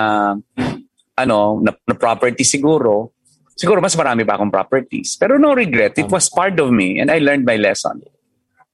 ano, 1.16 1.38
na, 1.64 1.72
na 1.72 1.96
property 1.96 2.44
siguro, 2.44 3.16
siguro 3.56 3.80
mas 3.80 3.96
marami 3.96 4.28
pa 4.28 4.36
akong 4.36 4.52
properties. 4.52 5.16
Pero 5.16 5.40
no 5.40 5.56
regret, 5.56 5.96
it 5.96 6.12
was 6.12 6.28
part 6.28 6.60
of 6.60 6.68
me 6.68 7.00
and 7.00 7.08
I 7.08 7.24
learned 7.24 7.48
my 7.48 7.56
lesson. 7.56 8.04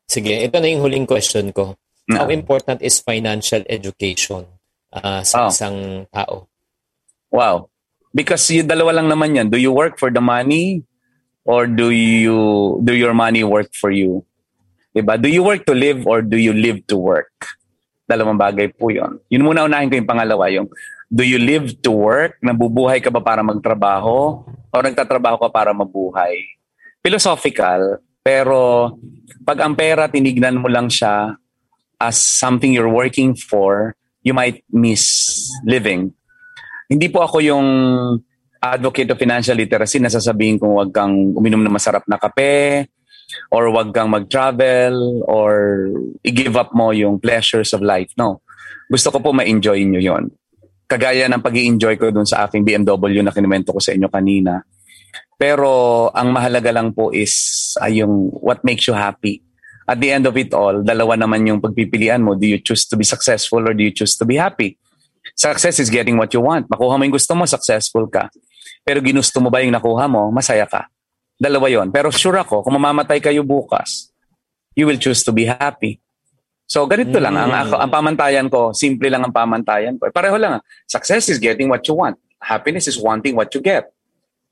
Sige, 0.10 0.34
ito 0.42 0.58
na 0.58 0.66
yung 0.66 0.82
huling 0.82 1.06
question 1.06 1.54
ko. 1.54 1.78
Na. 2.10 2.26
How 2.26 2.34
important 2.34 2.82
is 2.82 2.98
financial 3.06 3.62
education 3.70 4.50
ah, 4.90 5.22
sa 5.22 5.46
Oh. 5.46 5.54
isang 5.54 6.10
tao? 6.10 6.50
Wow. 7.30 7.70
Because 8.10 8.50
yung 8.50 8.66
dalawa 8.66 8.98
lang 8.98 9.14
naman 9.14 9.38
yan. 9.38 9.48
Do 9.54 9.62
you 9.62 9.70
work 9.70 10.02
for 10.02 10.10
the 10.10 10.26
money 10.26 10.82
or 11.46 11.70
do 11.70 11.94
you 11.94 12.82
do 12.82 12.98
your 12.98 13.14
money 13.14 13.46
work 13.46 13.70
for 13.78 13.94
you? 13.94 14.26
Diba? 14.90 15.22
Do 15.22 15.30
you 15.30 15.46
work 15.46 15.70
to 15.70 15.78
live 15.78 16.10
or 16.10 16.26
do 16.26 16.42
you 16.42 16.50
live 16.50 16.82
to 16.90 16.98
work? 16.98 17.59
Dalawang 18.10 18.42
bagay 18.42 18.74
po 18.74 18.90
yun. 18.90 19.22
Yun 19.30 19.46
muna 19.46 19.70
unahin 19.70 19.94
ko 19.94 20.02
yung 20.02 20.10
pangalawa. 20.10 20.50
Yung 20.50 20.66
do 21.06 21.22
you 21.22 21.38
live 21.38 21.78
to 21.86 21.94
work? 21.94 22.42
Nabubuhay 22.42 22.98
ka 23.06 23.14
ba 23.14 23.22
para 23.22 23.46
magtrabaho? 23.46 24.42
O 24.50 24.82
nagtatrabaho 24.82 25.38
ka 25.38 25.50
para 25.54 25.70
mabuhay? 25.70 26.42
Philosophical, 27.06 28.02
pero 28.26 28.92
pag 29.46 29.62
ang 29.62 29.78
pera 29.78 30.10
tinignan 30.10 30.58
mo 30.58 30.66
lang 30.66 30.90
siya 30.90 31.38
as 32.02 32.18
something 32.18 32.74
you're 32.74 32.90
working 32.90 33.38
for, 33.38 33.94
you 34.26 34.34
might 34.34 34.66
miss 34.74 35.46
living 35.64 36.10
hindi 36.90 37.08
po 37.14 37.22
ako 37.22 37.38
yung 37.40 37.68
advocate 38.60 39.14
of 39.14 39.22
financial 39.22 39.56
literacy 39.56 40.02
na 40.02 40.12
sasabihin 40.12 40.58
kung 40.58 40.74
wag 40.74 40.90
kang 40.90 41.38
uminom 41.38 41.62
ng 41.62 41.72
masarap 41.72 42.04
na 42.10 42.18
kape 42.18 42.90
or 43.54 43.70
wag 43.70 43.94
kang 43.94 44.10
mag-travel 44.10 45.26
or 45.26 45.86
i-give 46.26 46.58
up 46.58 46.74
mo 46.74 46.90
yung 46.90 47.22
pleasures 47.22 47.74
of 47.74 47.82
life. 47.82 48.10
No. 48.18 48.42
Gusto 48.90 49.14
ko 49.14 49.22
po 49.22 49.30
ma-enjoy 49.34 49.86
nyo 49.86 50.02
yon. 50.02 50.34
Kagaya 50.90 51.30
ng 51.30 51.46
pag 51.46 51.54
enjoy 51.54 51.96
ko 52.02 52.10
dun 52.10 52.26
sa 52.26 52.50
aking 52.50 52.66
BMW 52.66 53.22
na 53.22 53.30
kinumento 53.30 53.70
ko 53.70 53.78
sa 53.78 53.94
inyo 53.94 54.10
kanina. 54.10 54.66
Pero 55.38 56.10
ang 56.12 56.34
mahalaga 56.34 56.74
lang 56.74 56.92
po 56.92 57.14
is 57.14 57.72
ay 57.80 58.02
yung 58.02 58.34
what 58.44 58.66
makes 58.66 58.90
you 58.90 58.98
happy. 58.98 59.46
At 59.90 59.98
the 60.02 60.14
end 60.14 60.26
of 60.30 60.38
it 60.38 60.54
all, 60.54 60.86
dalawa 60.86 61.18
naman 61.18 61.46
yung 61.50 61.62
pagpipilian 61.62 62.22
mo. 62.22 62.38
Do 62.38 62.46
you 62.46 62.62
choose 62.62 62.86
to 62.90 62.98
be 62.98 63.06
successful 63.06 63.62
or 63.66 63.74
do 63.74 63.82
you 63.82 63.94
choose 63.94 64.14
to 64.18 64.26
be 64.26 64.38
happy? 64.38 64.78
Success 65.34 65.80
is 65.80 65.90
getting 65.90 66.18
what 66.18 66.30
you 66.34 66.42
want. 66.42 66.70
Makuha 66.70 66.98
mo 66.98 67.06
yung 67.06 67.16
gusto 67.16 67.34
mo, 67.34 67.46
successful 67.50 68.06
ka. 68.10 68.30
Pero 68.86 69.02
ginusto 69.02 69.42
mo 69.42 69.50
ba 69.50 69.62
yung 69.62 69.74
nakuha 69.74 70.06
mo, 70.06 70.30
masaya 70.30 70.66
ka. 70.66 70.90
Dalawa 71.40 71.72
yon. 71.72 71.88
Pero 71.88 72.12
sure 72.12 72.44
ako, 72.44 72.68
kung 72.68 72.76
mamamatay 72.76 73.24
kayo 73.24 73.48
bukas, 73.48 74.12
you 74.76 74.84
will 74.84 75.00
choose 75.00 75.24
to 75.24 75.32
be 75.32 75.48
happy. 75.48 76.04
So 76.68 76.84
ganito 76.86 77.16
lang, 77.18 77.34
ang, 77.34 77.50
ako, 77.50 77.76
ang 77.80 77.90
pamantayan 77.90 78.48
ko, 78.52 78.76
simple 78.76 79.08
lang 79.08 79.24
ang 79.24 79.34
pamantayan 79.34 79.96
ko. 79.96 80.12
Pareho 80.12 80.36
lang, 80.36 80.60
ah. 80.60 80.62
success 80.86 81.32
is 81.32 81.40
getting 81.40 81.72
what 81.72 81.82
you 81.88 81.96
want. 81.96 82.20
Happiness 82.44 82.86
is 82.86 83.00
wanting 83.00 83.34
what 83.40 83.50
you 83.56 83.64
get. 83.64 83.90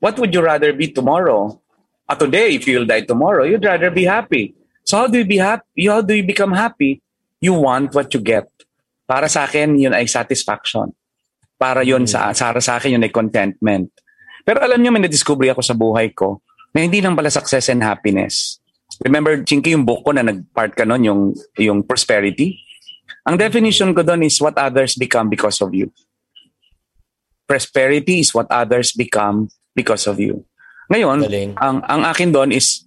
What 0.00 0.18
would 0.18 0.32
you 0.32 0.40
rather 0.40 0.72
be 0.72 0.88
tomorrow? 0.90 1.60
Uh, 2.08 2.16
today, 2.16 2.56
if 2.56 2.64
you'll 2.64 2.88
die 2.88 3.04
tomorrow, 3.04 3.44
you'd 3.44 3.62
rather 3.62 3.92
be 3.92 4.08
happy. 4.08 4.56
So 4.82 5.04
how 5.04 5.06
do 5.06 5.20
you 5.20 5.28
be 5.28 5.38
happy? 5.38 5.86
How 5.86 6.00
do 6.00 6.16
you 6.16 6.24
become 6.24 6.56
happy? 6.56 7.04
You 7.38 7.52
want 7.52 7.92
what 7.92 8.10
you 8.16 8.24
get. 8.24 8.48
Para 9.04 9.28
sa 9.28 9.44
akin, 9.44 9.76
yun 9.76 9.92
ay 9.92 10.08
satisfaction. 10.08 10.90
Para 11.60 11.84
yun 11.84 12.08
sa, 12.08 12.32
para 12.32 12.58
sa 12.64 12.80
akin, 12.80 12.96
yun 12.96 13.04
ay 13.04 13.12
contentment. 13.12 13.92
Pero 14.42 14.64
alam 14.64 14.80
niyo, 14.80 14.90
may 14.90 15.04
na-discovery 15.04 15.52
ako 15.52 15.60
sa 15.60 15.76
buhay 15.76 16.10
ko 16.16 16.40
na 16.74 16.84
hindi 16.84 17.00
lang 17.00 17.16
pala 17.16 17.32
success 17.32 17.72
and 17.72 17.80
happiness. 17.80 18.60
Remember, 19.04 19.38
Chinky, 19.44 19.76
yung 19.76 19.86
book 19.86 20.02
ko 20.02 20.10
na 20.10 20.26
nag-part 20.26 20.74
ka 20.74 20.82
nun, 20.82 21.02
yung, 21.06 21.22
yung 21.60 21.86
prosperity? 21.86 22.58
Ang 23.28 23.38
definition 23.38 23.94
ko 23.94 24.02
doon 24.02 24.26
is 24.26 24.40
what 24.40 24.56
others 24.58 24.96
become 24.96 25.28
because 25.30 25.60
of 25.62 25.70
you. 25.70 25.92
Prosperity 27.46 28.20
is 28.24 28.34
what 28.34 28.48
others 28.50 28.92
become 28.92 29.48
because 29.76 30.08
of 30.10 30.18
you. 30.18 30.44
Ngayon, 30.90 31.24
Galing. 31.24 31.52
ang, 31.60 31.84
ang 31.84 32.02
akin 32.08 32.32
doon 32.32 32.50
is, 32.52 32.84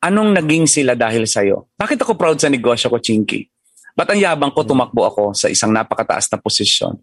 anong 0.00 0.34
naging 0.34 0.66
sila 0.70 0.94
dahil 0.96 1.26
sa'yo? 1.26 1.70
Bakit 1.76 2.00
ako 2.02 2.14
proud 2.14 2.38
sa 2.38 2.48
negosyo 2.48 2.88
ko, 2.88 2.98
Chinky? 3.02 3.46
Ba't 3.92 4.08
ang 4.08 4.20
yabang 4.22 4.54
ko 4.56 4.64
tumakbo 4.64 5.04
ako 5.04 5.22
sa 5.36 5.52
isang 5.52 5.68
napakataas 5.68 6.32
na 6.32 6.40
posisyon? 6.40 6.96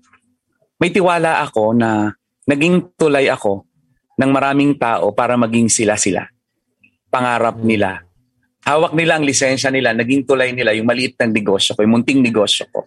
May 0.81 0.89
tiwala 0.89 1.45
ako 1.45 1.77
na 1.77 2.09
naging 2.49 2.97
tulay 2.97 3.29
ako 3.29 3.68
ng 4.19 4.31
maraming 4.35 4.75
tao 4.75 5.15
para 5.15 5.39
maging 5.39 5.71
sila-sila. 5.71 6.27
Pangarap 7.07 7.55
nila. 7.63 8.03
Hawak 8.67 8.91
nila 8.91 9.15
ang 9.15 9.23
lisensya 9.23 9.71
nila, 9.71 9.95
naging 9.95 10.27
tulay 10.27 10.51
nila 10.51 10.75
yung 10.75 10.91
maliit 10.91 11.15
na 11.15 11.31
negosyo 11.31 11.71
ko, 11.79 11.87
yung 11.87 11.95
munting 11.95 12.19
negosyo 12.19 12.67
ko. 12.67 12.83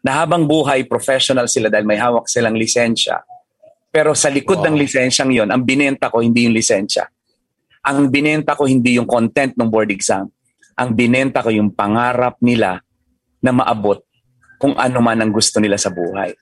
Na 0.00 0.24
habang 0.24 0.48
buhay, 0.48 0.88
professional 0.88 1.46
sila 1.46 1.68
dahil 1.68 1.84
may 1.84 2.00
hawak 2.00 2.24
silang 2.26 2.56
lisensya. 2.56 3.20
Pero 3.92 4.16
sa 4.16 4.32
likod 4.32 4.64
ng 4.64 4.72
lisensyang 4.72 5.30
yon, 5.36 5.52
ang 5.52 5.60
binenta 5.60 6.08
ko 6.08 6.24
hindi 6.24 6.48
yung 6.48 6.56
lisensya. 6.56 7.04
Ang 7.84 8.08
binenta 8.08 8.56
ko 8.56 8.64
hindi 8.64 8.96
yung 8.96 9.04
content 9.04 9.52
ng 9.52 9.68
board 9.68 9.92
exam. 9.92 10.32
Ang 10.80 10.96
binenta 10.96 11.44
ko 11.44 11.52
yung 11.52 11.76
pangarap 11.76 12.40
nila 12.40 12.80
na 13.44 13.52
maabot 13.52 14.00
kung 14.56 14.72
ano 14.80 15.04
man 15.04 15.20
ang 15.20 15.28
gusto 15.28 15.60
nila 15.60 15.76
sa 15.76 15.92
buhay. 15.92 16.32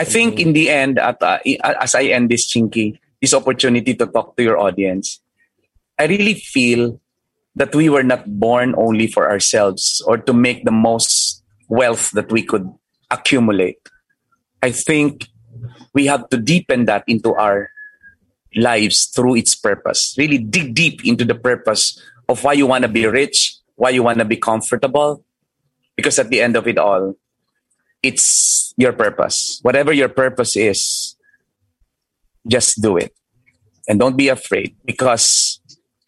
I 0.00 0.04
think 0.08 0.40
in 0.40 0.56
the 0.56 0.72
end, 0.72 0.96
at 0.96 1.20
uh, 1.20 1.36
as 1.60 1.92
I 1.92 2.16
end 2.16 2.32
this 2.32 2.48
chinky, 2.48 2.96
this 3.20 3.34
opportunity 3.34 3.94
to 3.94 4.06
talk 4.06 4.36
to 4.36 4.42
your 4.42 4.58
audience, 4.58 5.20
I 5.98 6.06
really 6.06 6.34
feel 6.34 7.00
that 7.54 7.74
we 7.74 7.88
were 7.88 8.02
not 8.02 8.24
born 8.40 8.74
only 8.76 9.06
for 9.06 9.28
ourselves 9.30 10.02
or 10.06 10.16
to 10.16 10.32
make 10.32 10.64
the 10.64 10.72
most 10.72 11.42
wealth 11.68 12.10
that 12.12 12.32
we 12.32 12.42
could 12.42 12.72
accumulate. 13.10 13.78
I 14.62 14.70
think 14.70 15.28
we 15.92 16.06
have 16.06 16.28
to 16.30 16.36
deepen 16.36 16.84
that 16.86 17.04
into 17.06 17.34
our 17.34 17.70
lives 18.56 19.06
through 19.06 19.36
its 19.36 19.54
purpose. 19.54 20.14
Really 20.16 20.38
dig 20.38 20.74
deep 20.74 21.04
into 21.04 21.24
the 21.24 21.34
purpose 21.34 22.00
of 22.28 22.42
why 22.44 22.54
you 22.54 22.66
want 22.66 22.82
to 22.82 22.88
be 22.88 23.06
rich, 23.06 23.56
why 23.74 23.90
you 23.90 24.02
want 24.02 24.18
to 24.18 24.24
be 24.24 24.36
comfortable, 24.36 25.24
because 25.96 26.18
at 26.18 26.30
the 26.30 26.40
end 26.40 26.56
of 26.56 26.66
it 26.66 26.78
all, 26.78 27.14
it's 28.02 28.72
your 28.76 28.92
purpose. 28.92 29.58
Whatever 29.62 29.92
your 29.92 30.08
purpose 30.08 30.56
is, 30.56 31.09
just 32.46 32.80
do 32.80 32.96
it. 32.96 33.12
And 33.88 33.98
don't 33.98 34.16
be 34.16 34.28
afraid 34.28 34.76
because 34.84 35.58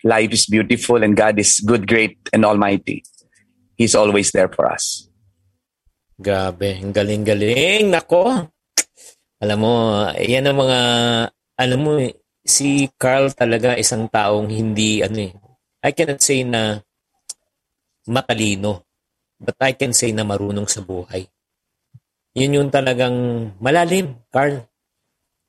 life 0.04 0.30
is 0.30 0.46
beautiful 0.46 1.02
and 1.02 1.16
God 1.16 1.38
is 1.38 1.60
good, 1.60 1.86
great, 1.88 2.18
and 2.32 2.44
almighty. 2.44 3.02
He's 3.76 3.94
always 3.94 4.30
there 4.30 4.48
for 4.48 4.70
us. 4.70 5.08
Grabe, 6.20 6.78
ang 6.78 6.94
galing-galing. 6.94 7.90
Nako. 7.90 8.46
Alam 9.42 9.58
mo, 9.58 9.74
yan 10.14 10.46
ang 10.46 10.58
mga, 10.58 10.80
alam 11.58 11.80
mo, 11.82 11.98
si 12.46 12.86
Carl 12.94 13.34
talaga 13.34 13.74
isang 13.74 14.06
taong 14.06 14.46
hindi, 14.46 15.02
ano 15.02 15.18
eh, 15.18 15.34
I 15.82 15.90
cannot 15.90 16.22
say 16.22 16.46
na 16.46 16.78
matalino, 18.06 18.86
but 19.42 19.58
I 19.58 19.74
can 19.74 19.90
say 19.90 20.14
na 20.14 20.22
marunong 20.22 20.70
sa 20.70 20.78
buhay. 20.78 21.26
Yun 22.38 22.62
yung 22.62 22.70
talagang 22.70 23.50
malalim, 23.58 24.16
Carl. 24.32 24.64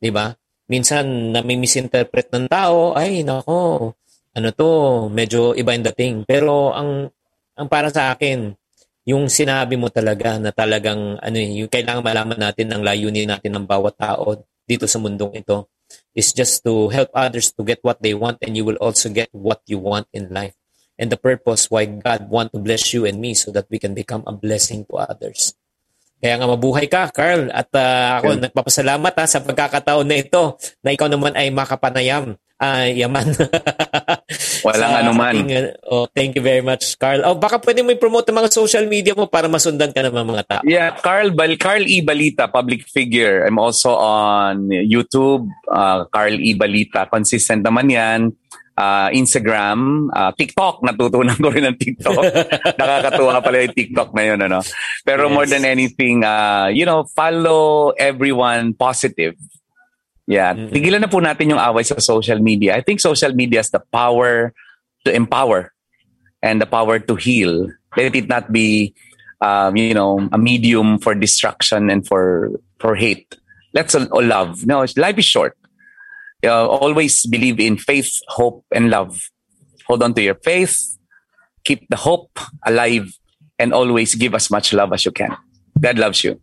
'Di 0.02 0.12
ba? 0.12 0.36
Minsan 0.72 1.36
nami-misinterpret 1.36 2.32
ng 2.32 2.48
tao, 2.48 2.96
ay 2.96 3.24
nako, 3.28 3.94
ano 4.34 4.48
to, 4.56 4.72
medyo 5.14 5.54
iba 5.54 5.76
yung 5.76 5.86
dating. 5.94 6.16
Pero 6.26 6.74
ang 6.74 7.12
ang 7.54 7.68
para 7.70 7.94
sa 7.94 8.10
akin, 8.10 8.58
yung 9.06 9.28
sinabi 9.28 9.76
mo 9.76 9.92
talaga 9.92 10.40
na 10.40 10.50
talagang 10.56 11.20
ano 11.20 11.38
eh, 11.38 11.62
yung 11.62 11.70
kailangan 11.70 12.02
malaman 12.02 12.40
natin 12.40 12.72
ng 12.72 12.82
layunin 12.82 13.30
natin 13.30 13.52
ng 13.54 13.66
bawat 13.68 14.00
tao 14.00 14.42
dito 14.64 14.88
sa 14.88 14.98
mundong 14.98 15.36
ito 15.38 15.68
is 16.16 16.34
just 16.34 16.64
to 16.64 16.90
help 16.90 17.12
others 17.14 17.52
to 17.54 17.62
get 17.62 17.78
what 17.84 18.00
they 18.02 18.16
want 18.16 18.40
and 18.42 18.58
you 18.58 18.66
will 18.66 18.80
also 18.80 19.12
get 19.12 19.30
what 19.36 19.62
you 19.70 19.78
want 19.78 20.08
in 20.16 20.32
life. 20.34 20.56
And 20.98 21.10
the 21.10 21.18
purpose 21.20 21.68
why 21.68 21.86
God 21.86 22.30
want 22.30 22.54
to 22.54 22.62
bless 22.62 22.94
you 22.94 23.06
and 23.06 23.20
me 23.20 23.34
so 23.34 23.52
that 23.52 23.68
we 23.70 23.78
can 23.78 23.94
become 23.94 24.24
a 24.26 24.34
blessing 24.34 24.86
to 24.90 25.02
others. 25.04 25.58
Kaya 26.24 26.40
nga 26.40 26.48
mabuhay 26.48 26.88
ka, 26.88 27.12
Carl. 27.12 27.52
At 27.52 27.68
uh, 27.76 28.24
ako 28.24 28.40
nagpapasalamat 28.40 29.12
ha, 29.12 29.28
sa 29.28 29.44
pagkakataon 29.44 30.08
na 30.08 30.24
ito 30.24 30.56
na 30.80 30.96
ikaw 30.96 31.12
naman 31.12 31.36
ay 31.36 31.52
makapanayam. 31.52 32.40
Ah, 32.64 32.88
yaman. 32.88 33.28
Walang 34.64 34.92
Sa 34.96 35.00
anuman. 35.04 35.36
ating, 35.36 35.52
uh, 35.52 35.76
oh, 35.92 36.08
thank 36.16 36.32
you 36.32 36.40
very 36.40 36.64
much, 36.64 36.96
Carl. 36.96 37.20
Oh, 37.28 37.36
baka 37.36 37.60
pwede 37.60 37.84
mo 37.84 37.92
i-promote 37.92 38.32
ang 38.32 38.40
mga 38.40 38.56
social 38.56 38.88
media 38.88 39.12
mo 39.12 39.28
para 39.28 39.52
masundan 39.52 39.92
ka 39.92 40.00
ng 40.00 40.16
mga 40.16 40.44
tao. 40.48 40.62
Yeah, 40.64 40.96
Carl 40.96 41.36
Bal 41.36 41.60
Carl 41.60 41.84
E 41.84 42.00
Balita, 42.00 42.48
public 42.48 42.88
figure. 42.88 43.44
I'm 43.44 43.60
also 43.60 43.92
on 44.00 44.72
YouTube, 44.72 45.52
uh, 45.68 46.08
Carl 46.08 46.40
E 46.40 46.56
Balita. 46.56 47.04
Consistent 47.12 47.68
naman 47.68 47.92
'yan. 47.92 48.32
Uh, 48.78 49.10
Instagram, 49.14 50.10
uh, 50.14 50.32
TikTok. 50.34 50.82
Natutunan 50.84 51.38
ko 51.44 51.50
rin 51.50 51.66
ng 51.70 51.78
TikTok. 51.78 52.24
Nakakatuwa 52.80 53.42
pala 53.44 53.58
yung 53.64 53.76
TikTok 53.76 54.10
na 54.14 54.24
yun. 54.24 54.40
Ano? 54.42 54.60
Pero 55.06 55.30
Yes. 55.30 55.34
more 55.34 55.48
than 55.48 55.64
anything, 55.66 56.24
uh, 56.24 56.70
you 56.74 56.86
know, 56.86 57.06
follow 57.16 57.92
everyone 57.98 58.74
positive. 58.74 59.36
Yeah. 60.26 60.56
Tigilan 60.56 61.04
na 61.04 61.12
po 61.12 61.20
natin 61.20 61.52
yung 61.52 61.60
away 61.60 61.84
sa 61.84 62.00
social 62.00 62.40
media. 62.40 62.76
I 62.76 62.82
think 62.82 63.04
social 63.04 63.36
media 63.36 63.60
has 63.60 63.72
the 63.72 63.84
power 63.92 64.56
to 65.04 65.10
empower 65.12 65.76
and 66.42 66.62
the 66.62 66.66
power 66.66 67.00
to 67.00 67.16
heal. 67.16 67.68
Let 67.98 68.16
it 68.16 68.28
not 68.32 68.52
be, 68.52 68.96
um, 69.44 69.76
you 69.76 69.94
know, 69.94 70.24
a 70.32 70.38
medium 70.40 70.98
for 71.00 71.14
destruction 71.14 71.92
and 71.92 72.08
for 72.08 72.52
for 72.80 72.96
hate. 72.96 73.36
Let's 73.76 73.96
all, 73.96 74.08
all 74.16 74.24
love. 74.24 74.66
No, 74.66 74.86
life 74.96 75.20
is 75.20 75.26
short. 75.28 75.58
Uh, 76.44 76.68
always 76.68 77.26
believe 77.26 77.60
in 77.60 77.78
faith, 77.78 78.12
hope, 78.28 78.66
and 78.72 78.90
love. 78.90 79.16
Hold 79.88 80.04
on 80.04 80.14
to 80.14 80.22
your 80.22 80.36
faith. 80.36 80.98
Keep 81.64 81.88
the 81.90 81.96
hope 81.96 82.36
alive, 82.66 83.16
and 83.58 83.74
always 83.74 84.16
give 84.16 84.36
as 84.36 84.52
much 84.52 84.74
love 84.74 84.92
as 84.92 85.06
you 85.06 85.12
can. 85.12 85.36
God 85.80 85.98
loves 85.98 86.24
you. 86.24 86.40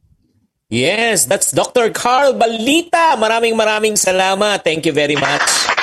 Yes, 0.71 1.27
that's 1.27 1.51
Dr. 1.51 1.91
Carl 1.91 2.33
Balita. 2.33 3.19
Maraming 3.19 3.59
maraming 3.59 3.99
salamat. 3.99 4.63
Thank 4.63 4.87
you 4.87 4.95
very 4.95 5.19
much. 5.19 5.80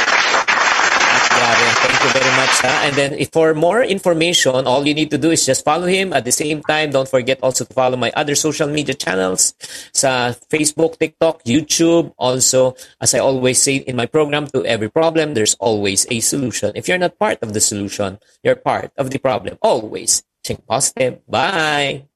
Grabe. 1.38 1.70
Thank 1.86 2.00
you 2.02 2.12
very 2.18 2.34
much. 2.34 2.56
And 2.66 2.94
then 2.98 3.12
for 3.30 3.54
more 3.54 3.86
information, 3.86 4.66
all 4.66 4.88
you 4.88 4.98
need 4.98 5.14
to 5.14 5.22
do 5.22 5.30
is 5.30 5.46
just 5.46 5.64
follow 5.64 5.86
him. 5.86 6.12
At 6.14 6.26
the 6.26 6.34
same 6.34 6.66
time, 6.66 6.90
don't 6.90 7.08
forget 7.08 7.38
also 7.44 7.62
to 7.64 7.74
follow 7.74 7.96
my 7.96 8.12
other 8.18 8.34
social 8.34 8.66
media 8.66 8.98
channels 8.98 9.54
sa 9.94 10.34
Facebook, 10.50 10.98
TikTok, 10.98 11.46
YouTube. 11.46 12.10
Also, 12.18 12.74
as 12.98 13.14
I 13.14 13.20
always 13.20 13.62
say 13.62 13.86
in 13.86 13.96
my 13.96 14.10
program, 14.10 14.48
to 14.58 14.66
every 14.66 14.90
problem, 14.90 15.38
there's 15.38 15.54
always 15.62 16.10
a 16.10 16.20
solution. 16.26 16.74
If 16.74 16.88
you're 16.88 16.98
not 16.98 17.20
part 17.20 17.38
of 17.46 17.54
the 17.54 17.62
solution, 17.62 18.18
you're 18.42 18.58
part 18.58 18.90
of 18.98 19.14
the 19.14 19.20
problem. 19.20 19.62
Always. 19.62 20.24
Think 20.44 20.66
positive. 20.66 21.22
Bye. 21.30 22.10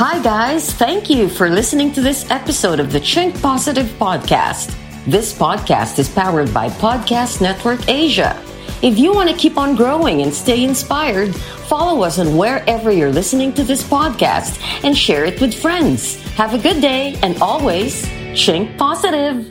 Hi, 0.00 0.22
guys. 0.22 0.72
Thank 0.72 1.10
you 1.10 1.28
for 1.28 1.50
listening 1.50 1.92
to 1.92 2.00
this 2.00 2.24
episode 2.30 2.80
of 2.80 2.92
the 2.92 3.00
Chink 3.00 3.36
Positive 3.42 3.86
Podcast. 4.00 4.72
This 5.10 5.34
podcast 5.36 5.98
is 5.98 6.08
powered 6.08 6.54
by 6.54 6.68
Podcast 6.68 7.40
Network 7.40 7.88
Asia. 7.88 8.40
If 8.80 8.96
you 8.96 9.12
want 9.12 9.28
to 9.28 9.34
keep 9.34 9.58
on 9.58 9.74
growing 9.74 10.22
and 10.22 10.32
stay 10.32 10.62
inspired, 10.62 11.34
follow 11.34 12.04
us 12.04 12.20
on 12.20 12.36
wherever 12.36 12.92
you're 12.92 13.10
listening 13.10 13.52
to 13.54 13.64
this 13.64 13.82
podcast 13.82 14.62
and 14.84 14.96
share 14.96 15.24
it 15.24 15.40
with 15.40 15.52
friends. 15.52 16.14
Have 16.34 16.54
a 16.54 16.58
good 16.58 16.80
day 16.80 17.18
and 17.24 17.42
always 17.42 18.06
think 18.06 18.78
Positive. 18.78 19.50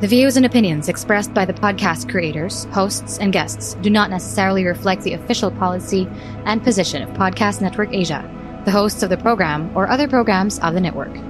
The 0.00 0.06
views 0.06 0.36
and 0.36 0.46
opinions 0.46 0.88
expressed 0.88 1.34
by 1.34 1.44
the 1.44 1.52
podcast 1.52 2.08
creators, 2.08 2.66
hosts, 2.66 3.18
and 3.18 3.32
guests 3.32 3.74
do 3.82 3.90
not 3.90 4.08
necessarily 4.08 4.64
reflect 4.66 5.02
the 5.02 5.14
official 5.14 5.50
policy 5.50 6.06
and 6.44 6.62
position 6.62 7.02
of 7.02 7.08
Podcast 7.16 7.60
Network 7.60 7.92
Asia, 7.92 8.22
the 8.64 8.70
hosts 8.70 9.02
of 9.02 9.10
the 9.10 9.16
program, 9.16 9.76
or 9.76 9.90
other 9.90 10.06
programs 10.06 10.60
of 10.60 10.74
the 10.74 10.80
network. 10.80 11.29